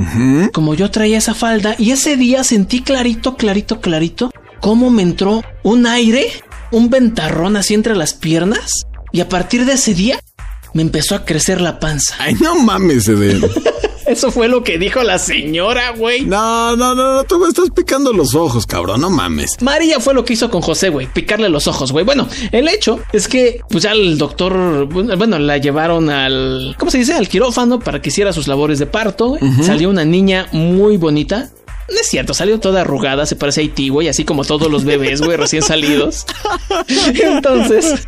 Como 0.54 0.76
yo 0.76 0.92
traía 0.92 1.18
esa 1.18 1.34
falda 1.34 1.76
y 1.78 1.92
ese 1.92 2.16
día 2.16 2.44
sentí 2.44 2.82
clarito, 2.82 3.36
clarito, 3.36 3.82
clarito 3.82 4.32
cómo 4.62 4.92
me 4.92 5.02
entró 5.02 5.44
un 5.64 5.88
aire, 5.88 6.28
un 6.72 6.90
ventarrón 6.90 7.58
así 7.58 7.74
entre 7.74 7.96
las 7.96 8.14
piernas 8.14 8.84
y 9.12 9.22
a 9.22 9.28
partir 9.28 9.66
de 9.66 9.74
ese 9.74 9.96
día 9.96 10.20
me 10.74 10.84
empezó 10.84 11.16
a 11.16 11.26
crecer 11.26 11.60
la 11.60 11.80
panza. 11.80 12.16
Ay, 12.20 12.36
no 12.36 12.56
mames, 12.56 13.08
Eden. 13.08 13.42
Eso 14.08 14.32
fue 14.32 14.48
lo 14.48 14.64
que 14.64 14.78
dijo 14.78 15.02
la 15.04 15.20
señora, 15.20 15.92
güey. 15.92 16.22
No, 16.26 16.76
no, 16.76 16.96
no, 16.96 17.14
no, 17.16 17.24
tú 17.24 17.40
me 17.40 17.48
estás 17.48 17.70
picando 17.72 18.14
los 18.14 18.36
ojos, 18.36 18.66
cabrón, 18.66 19.02
no 19.02 19.10
mames. 19.10 19.62
María 19.62 20.00
fue 20.00 20.14
lo 20.14 20.26
que 20.26 20.34
hizo 20.34 20.50
con 20.50 20.62
José, 20.62 20.90
güey, 20.90 21.08
picarle 21.08 21.50
los 21.50 21.68
ojos, 21.68 21.92
güey. 21.92 22.06
Bueno, 22.06 22.28
el 22.52 22.68
hecho 22.68 23.00
es 23.12 23.28
que, 23.28 23.62
pues 23.70 23.84
ya 23.84 23.92
el 23.92 24.18
doctor, 24.18 24.86
bueno, 24.88 25.40
la 25.40 25.58
llevaron 25.58 26.10
al, 26.10 26.76
¿cómo 26.78 26.92
se 26.92 27.00
dice? 27.00 27.14
Al 27.14 27.28
quirófano 27.28 27.80
para 27.80 28.02
que 28.02 28.10
hiciera 28.10 28.34
sus 28.34 28.48
labores 28.48 28.80
de 28.80 28.86
parto. 28.86 29.38
Salió 29.62 29.90
una 29.90 30.06
niña 30.06 30.48
muy 30.52 30.98
bonita. 30.98 31.50
No 31.90 32.00
es 32.00 32.08
cierto, 32.08 32.34
salió 32.34 32.60
toda 32.60 32.82
arrugada, 32.82 33.26
se 33.26 33.36
parece 33.36 33.60
a 33.60 33.64
Haití, 33.64 33.90
güey, 33.90 34.08
así 34.08 34.24
como 34.24 34.46
todos 34.46 34.72
los 34.72 34.86
bebés, 34.86 35.22
güey, 35.22 35.36
recién 35.36 35.62
salidos. 35.62 36.26
Entonces, 37.22 38.08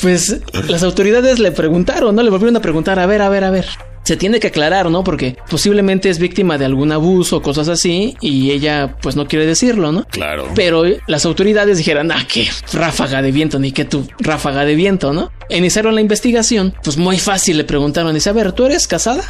pues 0.00 0.36
las 0.68 0.84
autoridades 0.84 1.40
le 1.40 1.50
preguntaron, 1.50 2.14
¿no? 2.14 2.22
Le 2.22 2.30
volvieron 2.30 2.56
a 2.56 2.60
preguntar, 2.60 2.98
a 3.00 3.06
ver, 3.06 3.20
a 3.22 3.28
ver, 3.28 3.42
a 3.44 3.50
ver. 3.50 3.66
Se 4.08 4.16
tiene 4.16 4.40
que 4.40 4.46
aclarar, 4.46 4.90
¿no? 4.90 5.04
Porque 5.04 5.36
posiblemente 5.50 6.08
es 6.08 6.18
víctima 6.18 6.56
de 6.56 6.64
algún 6.64 6.92
abuso 6.92 7.36
o 7.36 7.42
cosas 7.42 7.68
así 7.68 8.16
y 8.22 8.52
ella 8.52 8.96
pues 9.02 9.16
no 9.16 9.26
quiere 9.26 9.44
decirlo, 9.44 9.92
¿no? 9.92 10.06
Claro. 10.06 10.48
Pero 10.54 10.84
las 11.06 11.26
autoridades 11.26 11.76
dijeron, 11.76 12.10
ah, 12.10 12.26
qué 12.26 12.48
ráfaga 12.72 13.20
de 13.20 13.32
viento, 13.32 13.58
ni 13.58 13.70
que 13.70 13.84
tu 13.84 14.08
ráfaga 14.18 14.64
de 14.64 14.76
viento, 14.76 15.12
¿no? 15.12 15.30
Iniciaron 15.50 15.94
la 15.94 16.00
investigación, 16.00 16.72
pues 16.82 16.96
muy 16.96 17.18
fácil 17.18 17.58
le 17.58 17.64
preguntaron, 17.64 18.14
dice, 18.14 18.30
a 18.30 18.32
ver, 18.32 18.52
¿tú 18.52 18.64
eres 18.64 18.86
casada? 18.86 19.22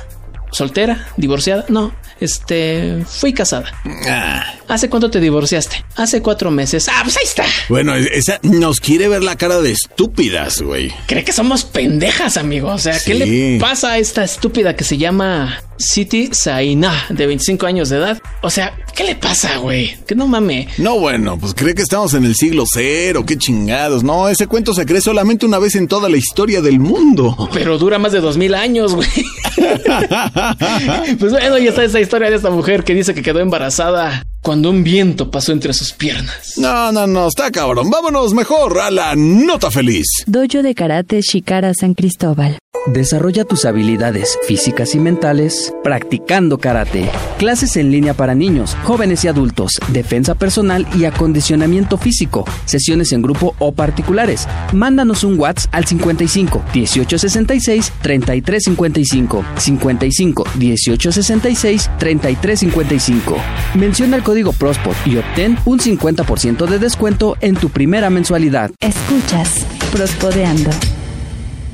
¿Soltera? 0.50 1.08
¿Divorciada? 1.16 1.64
No, 1.68 1.94
este, 2.20 3.04
fui 3.06 3.32
casada. 3.32 3.70
Ah, 4.08 4.44
¿Hace 4.68 4.88
cuánto 4.88 5.10
te 5.10 5.20
divorciaste? 5.20 5.84
Hace 5.96 6.22
cuatro 6.22 6.50
meses. 6.50 6.88
Ah, 6.88 7.00
pues 7.04 7.16
ahí 7.16 7.24
está. 7.24 7.44
bueno, 7.68 7.94
esa 7.94 8.38
nos 8.42 8.80
quiere 8.80 9.08
ver 9.08 9.22
la 9.22 9.36
cara 9.36 9.60
de 9.60 9.72
estúpidas, 9.72 10.60
güey. 10.60 10.92
Cree 11.06 11.24
que 11.24 11.32
somos 11.32 11.64
pendejas, 11.64 12.36
amigo. 12.36 12.68
O 12.68 12.78
sea, 12.78 12.94
¿qué 13.04 13.14
Sí. 13.14 13.18
le 13.54 13.58
pasa 13.60 13.92
a 13.92 13.98
esta 13.98 14.24
estúpida 14.24 14.74
que 14.76 14.84
se 14.84 14.96
llama 14.98 15.62
Siti 15.78 16.30
Saina, 16.32 17.06
de 17.08 17.26
25 17.26 17.66
años 17.66 17.88
de 17.88 17.96
edad? 17.96 18.20
O 18.42 18.50
sea, 18.50 18.76
¿qué 18.94 19.04
le 19.04 19.14
pasa, 19.14 19.58
güey? 19.58 19.96
Que 20.06 20.14
no 20.14 20.26
mame. 20.26 20.68
No, 20.78 20.98
bueno, 20.98 21.38
pues 21.38 21.54
cree 21.54 21.74
que 21.74 21.82
estamos 21.82 22.14
en 22.14 22.24
el 22.24 22.34
siglo 22.34 22.64
cero, 22.66 23.24
qué 23.26 23.38
chingados. 23.38 24.02
No, 24.02 24.28
ese 24.28 24.46
cuento 24.46 24.74
se 24.74 24.84
cree 24.86 25.00
solamente 25.00 25.46
una 25.46 25.58
vez 25.58 25.74
en 25.76 25.88
toda 25.88 26.08
la 26.08 26.16
historia 26.16 26.60
del 26.60 26.80
mundo. 26.80 27.48
Pero 27.52 27.78
dura 27.78 27.98
más 27.98 28.12
de 28.12 28.20
dos 28.20 28.36
mil 28.36 28.54
años, 28.54 28.94
güey. 28.94 29.08
pues 31.18 31.32
bueno, 31.32 31.58
ya 31.58 31.70
está 31.70 31.84
esa 31.84 32.00
historia 32.00 32.30
de 32.30 32.36
esta 32.36 32.50
mujer 32.50 32.84
que 32.84 32.94
dice 32.94 33.14
que 33.14 33.22
quedó 33.22 33.40
embarazada 33.40 34.24
cuando 34.42 34.70
un 34.70 34.82
viento 34.82 35.30
pasó 35.30 35.52
entre 35.52 35.72
sus 35.72 35.92
piernas. 35.92 36.54
No, 36.56 36.92
no, 36.92 37.06
no, 37.06 37.28
está 37.28 37.50
cabrón. 37.50 37.90
Vámonos 37.90 38.34
mejor 38.34 38.78
a 38.80 38.90
la 38.90 39.14
nota 39.16 39.70
feliz. 39.70 40.06
Dojo 40.26 40.62
de 40.62 40.74
Karate 40.74 41.20
Shikara 41.20 41.72
San 41.74 41.94
Cristóbal. 41.94 42.58
Desarrolla 42.86 43.44
tus 43.44 43.64
habilidades 43.64 44.38
físicas 44.46 44.94
y 44.94 44.98
mentales 44.98 45.74
practicando 45.82 46.58
karate. 46.58 47.10
Clases 47.38 47.76
en 47.76 47.90
línea 47.90 48.14
para 48.14 48.34
niños, 48.34 48.76
jóvenes 48.84 49.24
y 49.24 49.28
adultos, 49.28 49.72
defensa 49.88 50.34
personal 50.34 50.86
y 50.96 51.04
acondicionamiento 51.04 51.98
físico, 51.98 52.44
sesiones 52.64 53.12
en 53.12 53.20
grupo 53.22 53.54
o 53.58 53.72
particulares. 53.72 54.48
Mándanos 54.72 55.22
un 55.22 55.38
WhatsApp 55.38 55.74
al 55.74 55.84
55 55.84 56.62
1866 56.74 57.92
3355 58.00 59.44
55 59.56 60.44
1866 60.56 61.90
3355. 61.98 63.36
Menciona 63.74 64.16
el 64.16 64.22
código 64.28 64.52
PROSPOT 64.52 65.06
y 65.06 65.16
obtén 65.16 65.56
un 65.64 65.78
50% 65.78 66.66
de 66.66 66.78
descuento 66.78 67.36
en 67.40 67.54
tu 67.54 67.70
primera 67.70 68.10
mensualidad. 68.10 68.70
Escuchas 68.78 69.64
Prospodeando. 69.90 70.97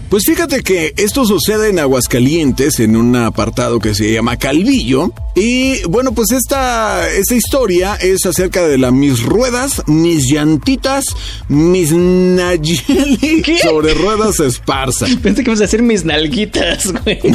Pues 0.08 0.24
fíjate 0.26 0.62
que 0.62 0.94
esto 0.96 1.24
sucede 1.24 1.70
en 1.70 1.78
Aguascalientes, 1.78 2.78
en 2.80 2.96
un 2.96 3.16
apartado 3.16 3.80
que 3.80 3.94
se 3.94 4.12
llama 4.12 4.36
Calvillo. 4.36 5.12
Y 5.34 5.82
bueno, 5.88 6.12
pues 6.12 6.30
esta, 6.30 7.10
esta 7.10 7.34
historia 7.34 7.96
es 7.96 8.24
acerca 8.24 8.66
de 8.68 8.78
la 8.78 8.92
mis 8.92 9.24
ruedas, 9.24 9.82
mis 9.88 10.30
llantitas, 10.30 11.04
mis 11.48 11.90
Nayeli 11.90 13.42
sobre 13.62 13.94
ruedas 13.94 14.38
esparza. 14.38 15.06
Pensé 15.22 15.42
que 15.42 15.50
ibas 15.50 15.60
a 15.60 15.64
decir 15.64 15.82
mis 15.82 16.04
nalguitas, 16.04 16.92
güey. 16.92 17.20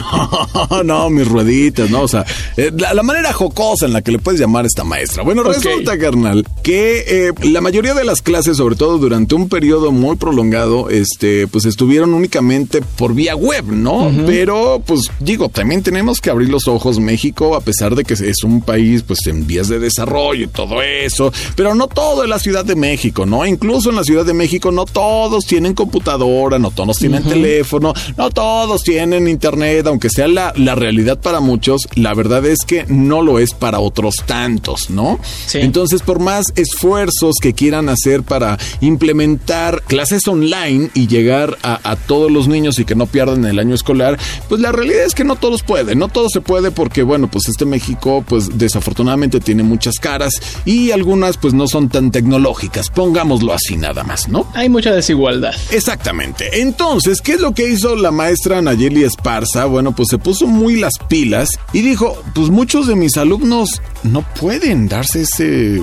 No, 0.69 0.83
no, 0.83 1.09
mis 1.09 1.27
rueditas, 1.27 1.89
no, 1.89 2.01
o 2.03 2.07
sea, 2.07 2.25
eh, 2.55 2.71
la, 2.75 2.93
la 2.93 3.03
manera 3.03 3.33
jocosa 3.33 3.85
en 3.85 3.93
la 3.93 4.01
que 4.01 4.11
le 4.11 4.19
puedes 4.19 4.39
llamar 4.39 4.63
a 4.63 4.67
esta 4.67 4.83
maestra. 4.83 5.23
Bueno, 5.23 5.43
resulta, 5.43 5.97
carnal, 5.97 6.45
que 6.63 7.03
eh, 7.07 7.33
la 7.43 7.61
mayoría 7.61 7.93
de 7.93 8.03
las 8.03 8.21
clases, 8.21 8.57
sobre 8.57 8.75
todo 8.75 8.97
durante 8.97 9.35
un 9.35 9.49
periodo 9.49 9.91
muy 9.91 10.15
prolongado, 10.15 10.89
este, 10.89 11.47
pues 11.47 11.65
estuvieron 11.65 12.13
únicamente 12.13 12.58
por 12.67 13.13
vía 13.13 13.35
web, 13.35 13.65
¿no? 13.65 14.11
Pero, 14.25 14.81
pues 14.85 15.01
digo, 15.19 15.49
también 15.49 15.83
tenemos 15.83 16.19
que 16.19 16.29
abrir 16.29 16.49
los 16.49 16.67
ojos, 16.67 16.99
México, 16.99 17.55
a 17.55 17.61
pesar 17.61 17.95
de 17.95 18.03
que 18.03 18.13
es 18.13 18.43
un 18.43 18.61
país, 18.61 19.03
pues 19.03 19.19
en 19.27 19.45
vías 19.47 19.67
de 19.67 19.79
desarrollo 19.79 20.45
y 20.45 20.47
todo 20.47 20.81
eso, 20.81 21.31
pero 21.55 21.75
no 21.75 21.87
todo 21.87 22.23
en 22.23 22.29
la 22.29 22.39
Ciudad 22.39 22.65
de 22.65 22.75
México, 22.75 23.25
¿no? 23.25 23.45
Incluso 23.45 23.89
en 23.89 23.95
la 23.95 24.03
Ciudad 24.03 24.25
de 24.25 24.33
México 24.33 24.71
no 24.71 24.85
todos 24.85 25.45
tienen 25.45 25.73
computadora, 25.73 26.59
no 26.59 26.71
todos 26.71 26.97
tienen 26.97 27.23
teléfono, 27.23 27.93
no 28.17 28.29
todos 28.29 28.83
tienen 28.83 29.27
internet, 29.27 29.87
aunque 29.87 30.09
sea 30.09 30.27
la, 30.27 30.53
la 30.55 30.75
realidad 30.75 31.19
para 31.19 31.39
muchos, 31.39 31.87
la 31.95 32.13
verdad 32.13 32.45
es 32.45 32.59
que 32.65 32.85
no 32.87 33.21
lo 33.21 33.39
es 33.39 33.53
para 33.53 33.79
otros 33.79 34.15
tantos, 34.25 34.89
¿no? 34.89 35.19
Sí. 35.45 35.59
Entonces, 35.59 36.01
por 36.01 36.19
más 36.19 36.45
esfuerzos 36.55 37.35
que 37.41 37.53
quieran 37.53 37.89
hacer 37.89 38.23
para 38.23 38.57
implementar 38.81 39.83
clases 39.83 40.27
online 40.27 40.89
y 40.93 41.07
llegar 41.07 41.57
a, 41.63 41.79
a 41.89 41.95
todos 41.95 42.31
los 42.31 42.47
niños 42.49 42.79
y 42.79 42.85
que 42.85 42.95
no 42.95 43.05
pierdan 43.05 43.45
el 43.45 43.59
año 43.59 43.75
escolar, 43.75 44.19
pues 44.49 44.59
la 44.59 44.71
realidad 44.71 45.05
es 45.05 45.15
que 45.15 45.23
no 45.23 45.35
todos 45.35 45.63
pueden, 45.63 45.99
no 45.99 46.07
todo 46.09 46.29
se 46.29 46.41
puede 46.41 46.71
porque, 46.71 47.03
bueno, 47.03 47.29
pues 47.29 47.47
este 47.47 47.65
México, 47.65 48.23
pues 48.27 48.57
desafortunadamente 48.57 49.39
tiene 49.39 49.63
muchas 49.63 49.95
caras 49.95 50.33
y 50.65 50.91
algunas 50.91 51.37
pues 51.37 51.53
no 51.53 51.67
son 51.67 51.89
tan 51.89 52.11
tecnológicas, 52.11 52.89
pongámoslo 52.89 53.53
así 53.53 53.77
nada 53.77 54.03
más, 54.03 54.27
¿no? 54.27 54.51
Hay 54.53 54.69
mucha 54.69 54.91
desigualdad. 54.91 55.53
Exactamente. 55.71 56.61
Entonces, 56.61 57.21
¿qué 57.21 57.33
es 57.33 57.41
lo 57.41 57.53
que 57.53 57.69
hizo 57.69 57.95
la 57.95 58.11
maestra 58.11 58.61
Nayeli 58.61 59.03
Esparza? 59.03 59.65
Bueno, 59.65 59.95
pues 59.95 60.09
se 60.09 60.17
puso 60.17 60.47
muy 60.47 60.75
las 60.77 60.93
pilas 61.07 61.49
y 61.73 61.81
dijo, 61.81 62.21
pues 62.33 62.49
muchos 62.49 62.87
de 62.87 62.95
mis 62.95 63.17
alumnos 63.17 63.81
no 64.03 64.21
pueden 64.39 64.87
darse 64.87 65.21
ese, 65.21 65.81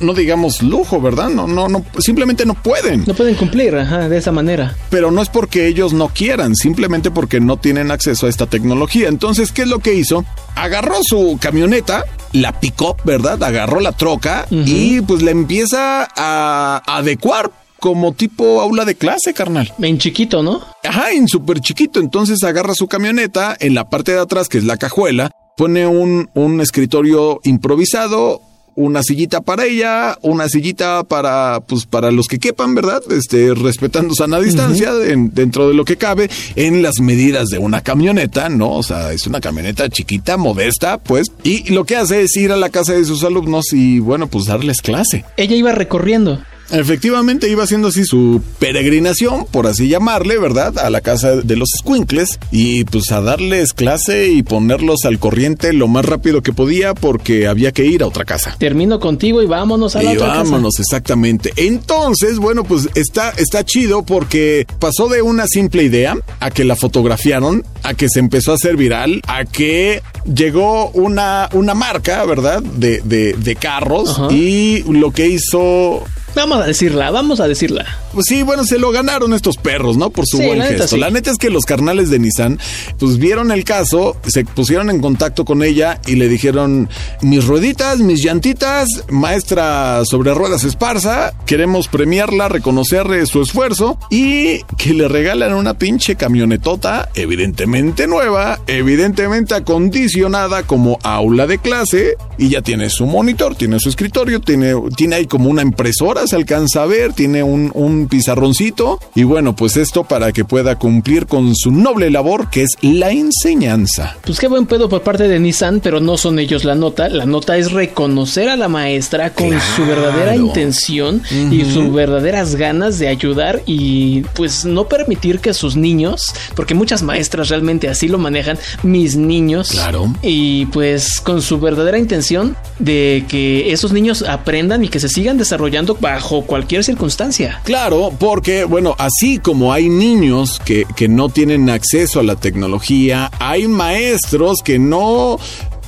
no 0.00 0.14
digamos 0.14 0.62
lujo, 0.62 1.00
¿verdad? 1.00 1.28
No, 1.28 1.46
no, 1.46 1.68
no, 1.68 1.84
simplemente 1.98 2.46
no 2.46 2.54
pueden. 2.54 3.04
No 3.06 3.14
pueden 3.14 3.34
cumplir, 3.34 3.76
ajá, 3.76 4.08
de 4.08 4.18
esa 4.18 4.32
manera. 4.32 4.76
Pero 4.90 5.10
no 5.10 5.22
es 5.22 5.28
porque 5.28 5.66
ellos 5.66 5.92
no 5.92 6.08
quieran, 6.08 6.54
simplemente 6.54 7.10
porque 7.10 7.40
no 7.40 7.56
tienen 7.56 7.90
acceso 7.90 8.26
a 8.26 8.28
esta 8.28 8.46
tecnología. 8.46 9.08
Entonces, 9.08 9.52
¿qué 9.52 9.62
es 9.62 9.68
lo 9.68 9.78
que 9.80 9.94
hizo? 9.94 10.24
Agarró 10.54 10.96
su 11.02 11.38
camioneta, 11.40 12.04
la 12.32 12.58
pick-up, 12.58 12.96
¿verdad? 13.04 13.42
Agarró 13.42 13.80
la 13.80 13.92
troca 13.92 14.46
y 14.50 15.00
pues 15.02 15.22
la 15.22 15.30
empieza 15.30 16.08
a 16.16 16.82
adecuar 16.86 17.50
como 17.78 18.12
tipo 18.12 18.60
aula 18.60 18.84
de 18.84 18.96
clase, 18.96 19.34
carnal. 19.34 19.72
En 19.80 19.98
chiquito, 19.98 20.42
¿no? 20.42 20.62
Ajá, 20.84 21.12
en 21.12 21.28
súper 21.28 21.60
chiquito. 21.60 22.00
Entonces 22.00 22.42
agarra 22.42 22.74
su 22.74 22.88
camioneta 22.88 23.56
en 23.58 23.74
la 23.74 23.88
parte 23.88 24.12
de 24.12 24.20
atrás, 24.20 24.48
que 24.48 24.58
es 24.58 24.64
la 24.64 24.76
cajuela, 24.76 25.30
pone 25.56 25.86
un, 25.86 26.30
un 26.34 26.60
escritorio 26.60 27.40
improvisado, 27.44 28.42
una 28.80 29.02
sillita 29.02 29.40
para 29.40 29.64
ella, 29.64 30.16
una 30.22 30.48
sillita 30.48 31.02
para, 31.02 31.60
pues, 31.66 31.84
para 31.84 32.12
los 32.12 32.28
que 32.28 32.38
quepan, 32.38 32.74
¿verdad? 32.76 33.02
Este, 33.10 33.52
respetando 33.54 34.14
sana 34.14 34.38
distancia 34.38 34.92
en- 35.04 35.34
dentro 35.34 35.66
de 35.68 35.74
lo 35.74 35.84
que 35.84 35.96
cabe, 35.96 36.30
en 36.54 36.80
las 36.82 37.00
medidas 37.00 37.48
de 37.48 37.58
una 37.58 37.80
camioneta, 37.82 38.48
¿no? 38.48 38.72
O 38.72 38.82
sea, 38.84 39.12
es 39.12 39.26
una 39.26 39.40
camioneta 39.40 39.88
chiquita, 39.88 40.36
modesta, 40.36 40.98
pues. 40.98 41.26
Y 41.42 41.72
lo 41.72 41.84
que 41.84 41.96
hace 41.96 42.22
es 42.22 42.36
ir 42.36 42.52
a 42.52 42.56
la 42.56 42.70
casa 42.70 42.92
de 42.92 43.04
sus 43.04 43.24
alumnos 43.24 43.72
y, 43.72 43.98
bueno, 43.98 44.28
pues 44.28 44.44
darles 44.44 44.80
clase. 44.80 45.24
Ella 45.36 45.56
iba 45.56 45.72
recorriendo. 45.72 46.40
Efectivamente 46.70 47.48
iba 47.48 47.64
haciendo 47.64 47.88
así 47.88 48.04
su 48.04 48.42
peregrinación, 48.58 49.46
por 49.50 49.66
así 49.66 49.88
llamarle, 49.88 50.38
¿verdad? 50.38 50.78
A 50.78 50.90
la 50.90 51.00
casa 51.00 51.36
de 51.36 51.56
los 51.56 51.68
squinkles 51.78 52.38
y 52.50 52.84
pues 52.84 53.10
a 53.12 53.20
darles 53.20 53.72
clase 53.72 54.28
y 54.28 54.42
ponerlos 54.42 55.04
al 55.04 55.18
corriente 55.18 55.72
lo 55.72 55.88
más 55.88 56.04
rápido 56.04 56.42
que 56.42 56.52
podía 56.52 56.94
porque 56.94 57.46
había 57.46 57.72
que 57.72 57.86
ir 57.86 58.02
a 58.02 58.06
otra 58.06 58.24
casa. 58.24 58.56
Termino 58.58 59.00
contigo 59.00 59.42
y 59.42 59.46
vámonos 59.46 59.96
a 59.96 60.02
la 60.02 60.12
Y 60.12 60.16
otra 60.16 60.28
vámonos, 60.28 60.78
exactamente. 60.78 61.52
Entonces, 61.56 62.38
bueno, 62.38 62.64
pues 62.64 62.88
está, 62.94 63.30
está 63.30 63.64
chido 63.64 64.02
porque 64.02 64.66
pasó 64.78 65.08
de 65.08 65.22
una 65.22 65.46
simple 65.46 65.82
idea 65.82 66.16
a 66.40 66.50
que 66.50 66.64
la 66.64 66.76
fotografiaron, 66.76 67.64
a 67.82 67.94
que 67.94 68.08
se 68.08 68.20
empezó 68.20 68.52
a 68.52 68.56
hacer 68.56 68.76
viral, 68.76 69.22
a 69.26 69.44
que 69.44 70.02
llegó 70.32 70.90
una, 70.90 71.48
una 71.52 71.74
marca, 71.74 72.24
¿verdad? 72.24 72.62
De, 72.62 73.00
de, 73.04 73.32
de 73.34 73.56
carros 73.56 74.10
Ajá. 74.10 74.32
y 74.32 74.82
lo 74.82 75.12
que 75.12 75.28
hizo 75.28 76.04
casa. 76.04 76.17
Vamos 76.34 76.58
a 76.62 76.66
decirla, 76.66 77.10
vamos 77.10 77.40
a 77.40 77.48
decirla. 77.48 77.84
pues 78.12 78.26
sí, 78.28 78.42
bueno, 78.42 78.64
se 78.64 78.78
lo 78.78 78.90
ganaron 78.90 79.32
estos 79.34 79.56
perros, 79.56 79.96
¿no? 79.96 80.10
Por 80.10 80.24
su 80.26 80.36
Sí, 80.38 80.46
buen 80.46 80.58
la 80.58 80.64
neta, 80.66 80.82
gesto. 80.82 80.96
sí. 80.96 81.00
La 81.00 81.10
neta 81.10 81.30
es 81.30 81.36
que 81.38 81.50
los 81.50 81.64
carnales 81.64 82.10
de 82.10 82.18
Nissan, 82.18 82.58
pues 82.98 83.18
vieron 83.18 83.50
el 83.50 83.64
caso, 83.64 84.16
se 84.26 84.44
pusieron 84.44 84.90
en 84.90 85.00
contacto 85.00 85.44
con 85.44 85.62
ella 85.62 86.00
y 86.06 86.14
le 86.16 86.28
dijeron, 86.28 86.88
mis 87.22 87.44
rueditas, 87.44 87.98
mis 87.98 88.22
llantitas, 88.22 88.88
maestra 89.10 90.04
sobre 90.04 90.32
ruedas 90.34 90.64
esparza, 90.64 91.32
queremos 91.46 91.88
premiarla, 91.88 92.48
reconocerle 92.48 93.26
su 93.26 93.42
esfuerzo 93.42 93.98
y 94.10 94.62
que 94.76 94.94
le 94.94 95.08
regalan 95.08 95.54
una 95.54 95.74
pinche 95.78 96.16
camionetota, 96.16 97.08
evidentemente 97.14 98.06
nueva, 98.06 98.60
evidentemente 98.66 99.54
acondicionada 99.54 100.62
como 100.64 100.98
aula 101.02 101.46
de 101.46 101.58
clase 101.58 102.16
y 102.38 102.50
ya 102.50 102.62
tiene 102.62 102.90
su 102.90 103.06
monitor, 103.06 103.54
tiene 103.56 103.80
su 103.80 103.88
escritorio, 103.88 104.40
tiene, 104.40 104.74
tiene 104.96 105.16
ahí 105.16 105.26
como 105.26 105.50
una 105.50 105.62
impresora, 105.62 106.17
se 106.26 106.36
alcanza 106.36 106.82
a 106.82 106.86
ver, 106.86 107.12
tiene 107.12 107.42
un, 107.42 107.70
un 107.74 108.08
pizarroncito 108.08 108.98
y 109.14 109.24
bueno, 109.24 109.54
pues 109.54 109.76
esto 109.76 110.04
para 110.04 110.32
que 110.32 110.44
pueda 110.44 110.76
cumplir 110.76 111.26
con 111.26 111.54
su 111.54 111.70
noble 111.70 112.10
labor 112.10 112.50
que 112.50 112.62
es 112.62 112.70
la 112.82 113.10
enseñanza. 113.10 114.16
Pues 114.24 114.38
qué 114.38 114.48
buen 114.48 114.66
pedo 114.66 114.88
por 114.88 115.02
parte 115.02 115.28
de 115.28 115.38
Nissan, 115.38 115.80
pero 115.80 116.00
no 116.00 116.16
son 116.16 116.38
ellos 116.38 116.64
la 116.64 116.74
nota. 116.74 117.08
La 117.08 117.26
nota 117.26 117.56
es 117.56 117.72
reconocer 117.72 118.48
a 118.48 118.56
la 118.56 118.68
maestra 118.68 119.30
con 119.30 119.50
su 119.76 119.86
verdadera 119.86 120.36
intención 120.36 121.22
y 121.50 121.64
sus 121.64 121.92
verdaderas 121.92 122.56
ganas 122.56 122.98
de 122.98 123.08
ayudar 123.08 123.62
y 123.66 124.22
pues 124.34 124.64
no 124.64 124.88
permitir 124.88 125.40
que 125.40 125.54
sus 125.54 125.76
niños, 125.76 126.32
porque 126.54 126.74
muchas 126.74 127.02
maestras 127.02 127.48
realmente 127.48 127.88
así 127.88 128.08
lo 128.08 128.18
manejan, 128.18 128.58
mis 128.82 129.16
niños. 129.16 129.70
Claro. 129.70 130.12
Y 130.22 130.66
pues 130.66 131.20
con 131.20 131.42
su 131.42 131.58
verdadera 131.58 131.98
intención 131.98 132.56
de 132.78 133.24
que 133.28 133.72
esos 133.72 133.92
niños 133.92 134.22
aprendan 134.22 134.84
y 134.84 134.88
que 134.88 135.00
se 135.00 135.08
sigan 135.08 135.38
desarrollando 135.38 135.96
bajo 136.08 136.42
cualquier 136.42 136.82
circunstancia. 136.84 137.60
Claro, 137.64 138.12
porque, 138.18 138.64
bueno, 138.64 138.94
así 138.98 139.38
como 139.38 139.74
hay 139.74 139.90
niños 139.90 140.58
que, 140.64 140.86
que 140.96 141.06
no 141.06 141.28
tienen 141.28 141.68
acceso 141.68 142.20
a 142.20 142.22
la 142.22 142.36
tecnología, 142.36 143.30
hay 143.38 143.68
maestros 143.68 144.62
que 144.64 144.78
no 144.78 145.38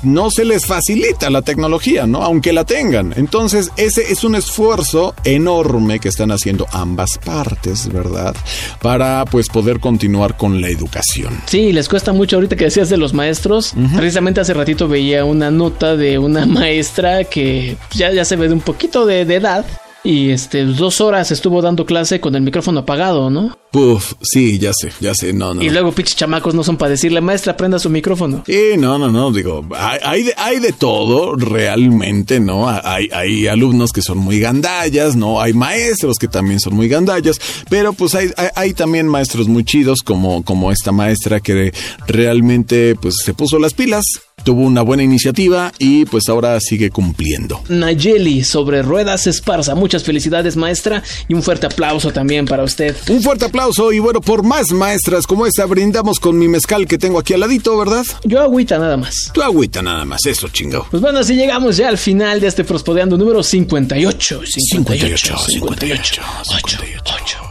no 0.02 0.30
se 0.30 0.44
les 0.44 0.64
facilita 0.64 1.28
la 1.28 1.42
tecnología, 1.42 2.06
¿no? 2.06 2.22
Aunque 2.22 2.52
la 2.52 2.64
tengan. 2.64 3.12
Entonces, 3.16 3.70
ese 3.76 4.10
es 4.10 4.24
un 4.24 4.34
esfuerzo 4.34 5.14
enorme 5.24 5.98
que 5.98 6.08
están 6.08 6.30
haciendo 6.30 6.66
ambas 6.72 7.18
partes, 7.18 7.92
¿verdad? 7.92 8.34
Para 8.80 9.24
pues 9.26 9.48
poder 9.48 9.78
continuar 9.78 10.36
con 10.36 10.60
la 10.60 10.68
educación. 10.68 11.38
Sí, 11.46 11.72
les 11.72 11.88
cuesta 11.88 12.12
mucho 12.12 12.36
ahorita 12.36 12.56
que 12.56 12.64
decías 12.64 12.88
de 12.88 12.96
los 12.96 13.12
maestros. 13.12 13.74
Precisamente 13.96 14.40
hace 14.40 14.54
ratito 14.54 14.88
veía 14.88 15.24
una 15.24 15.50
nota 15.50 15.96
de 15.96 16.18
una 16.18 16.46
maestra 16.60 17.24
que 17.24 17.76
ya, 17.92 18.10
ya 18.10 18.24
se 18.24 18.36
ve 18.36 18.48
de 18.48 18.54
un 18.54 18.60
poquito 18.60 19.04
de, 19.04 19.24
de 19.26 19.34
edad. 19.34 19.66
Y 20.02 20.30
este 20.30 20.64
dos 20.64 21.00
horas 21.00 21.30
estuvo 21.30 21.60
dando 21.60 21.84
clase 21.84 22.20
con 22.20 22.34
el 22.34 22.42
micrófono 22.42 22.80
apagado, 22.80 23.30
¿no? 23.30 23.58
Puf, 23.70 24.14
sí, 24.22 24.58
ya 24.58 24.72
sé, 24.72 24.90
ya 25.00 25.14
sé, 25.14 25.32
no, 25.32 25.54
no. 25.54 25.62
Y 25.62 25.70
luego 25.70 25.92
pinches 25.92 26.16
chamacos 26.16 26.54
no 26.54 26.64
son 26.64 26.76
para 26.76 26.90
decirle, 26.90 27.20
maestra, 27.20 27.56
prenda 27.56 27.78
su 27.78 27.88
micrófono. 27.88 28.42
Sí, 28.46 28.72
no, 28.76 28.98
no, 28.98 29.10
no, 29.10 29.30
digo, 29.30 29.64
hay, 29.76 29.98
hay, 30.02 30.22
de, 30.24 30.34
hay 30.36 30.58
de 30.58 30.72
todo 30.72 31.36
realmente, 31.36 32.40
¿no? 32.40 32.68
Hay, 32.68 33.08
hay 33.12 33.46
alumnos 33.46 33.92
que 33.92 34.02
son 34.02 34.18
muy 34.18 34.40
gandallas, 34.40 35.14
¿no? 35.14 35.40
Hay 35.40 35.52
maestros 35.52 36.16
que 36.18 36.26
también 36.26 36.58
son 36.58 36.74
muy 36.74 36.88
gandallas, 36.88 37.40
pero 37.68 37.92
pues 37.92 38.14
hay, 38.14 38.30
hay, 38.36 38.48
hay 38.56 38.74
también 38.74 39.06
maestros 39.06 39.46
muy 39.46 39.64
chidos 39.64 40.00
como, 40.04 40.44
como 40.44 40.72
esta 40.72 40.90
maestra 40.90 41.40
que 41.40 41.72
realmente 42.08 42.96
pues 42.96 43.16
se 43.24 43.34
puso 43.34 43.58
las 43.58 43.74
pilas 43.74 44.04
tuvo 44.44 44.62
una 44.62 44.82
buena 44.82 45.02
iniciativa 45.02 45.72
y 45.78 46.04
pues 46.06 46.28
ahora 46.28 46.58
sigue 46.60 46.90
cumpliendo. 46.90 47.62
Nayeli 47.68 48.44
sobre 48.44 48.82
ruedas 48.82 49.26
esparza. 49.26 49.74
Muchas 49.74 50.04
felicidades, 50.04 50.56
maestra, 50.56 51.02
y 51.28 51.34
un 51.34 51.42
fuerte 51.42 51.66
aplauso 51.66 52.12
también 52.12 52.46
para 52.46 52.62
usted. 52.64 52.96
Un 53.08 53.22
fuerte 53.22 53.46
aplauso 53.46 53.92
y 53.92 53.98
bueno, 53.98 54.20
por 54.20 54.42
más 54.42 54.72
maestras 54.72 55.26
como 55.26 55.46
esta 55.46 55.66
brindamos 55.66 56.20
con 56.20 56.38
mi 56.38 56.48
mezcal 56.48 56.86
que 56.86 56.98
tengo 56.98 57.18
aquí 57.18 57.34
al 57.34 57.40
ladito, 57.40 57.76
¿verdad? 57.76 58.04
Yo 58.24 58.40
agüita 58.40 58.78
nada 58.78 58.96
más. 58.96 59.30
Tu 59.32 59.42
agüita 59.42 59.82
nada 59.82 60.04
más, 60.04 60.24
eso 60.26 60.48
chingado. 60.48 60.86
Pues 60.90 61.02
bueno, 61.02 61.18
así 61.18 61.34
llegamos 61.34 61.76
ya 61.76 61.88
al 61.88 61.98
final 61.98 62.40
de 62.40 62.46
este 62.46 62.64
Prospodeando 62.64 63.16
número 63.16 63.42
58. 63.42 64.40
58, 64.44 65.38
58, 65.38 66.22
58. 66.46 67.49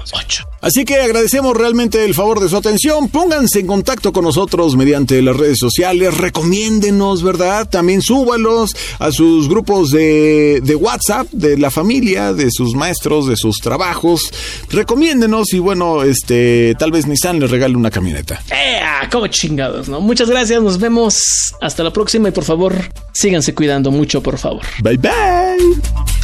Así 0.62 0.84
que 0.84 0.95
agradecemos 0.95 1.56
realmente 1.56 2.04
el 2.04 2.13
favor 2.13 2.39
de 2.39 2.50
su 2.50 2.58
atención. 2.58 3.08
Pónganse 3.10 3.60
en 3.60 3.67
contacto 3.67 4.12
con 4.12 4.26
nosotros 4.26 4.76
mediante 4.76 5.22
las 5.22 5.38
redes 5.38 5.58
sociales. 5.58 6.17
Recomiéndenos, 6.17 7.24
¿verdad? 7.24 7.69
También 7.69 8.02
súbalos 8.02 8.72
a 9.00 9.12
sus 9.12 9.48
grupos 9.48 9.91
de, 9.91 10.60
de 10.62 10.76
WhatsApp, 10.76 11.28
de 11.32 11.58
la 11.58 11.72
familia, 11.72 12.34
de 12.34 12.50
sus 12.52 12.76
maestros, 12.76 13.28
de 13.28 13.38
sus 13.38 13.58
trabajos. 13.58 14.32
Recomiéndenos 14.69 15.54
y 15.54 15.60
bueno, 15.60 16.04
este, 16.04 16.76
tal 16.78 16.91
vez 16.91 17.08
Nissan 17.08 17.39
les 17.39 17.50
regale 17.50 17.76
una 17.76 17.91
camioneta. 17.91 18.41
¡Ea! 18.52 19.08
¡Cómo 19.12 19.28
chingados, 19.28 19.88
no! 19.88 20.02
Muchas 20.02 20.30
gracias, 20.30 20.62
nos 20.62 20.78
vemos 20.78 21.22
hasta 21.62 21.84
la 21.84 21.93
próxima 21.93 22.30
y 22.30 22.32
por 22.32 22.43
favor, 22.43 22.76
síganse 23.13 23.54
cuidando 23.54 23.91
mucho, 23.91 24.22
por 24.22 24.38
favor. 24.38 24.63
Bye 24.84 24.98
bye. 24.98 26.19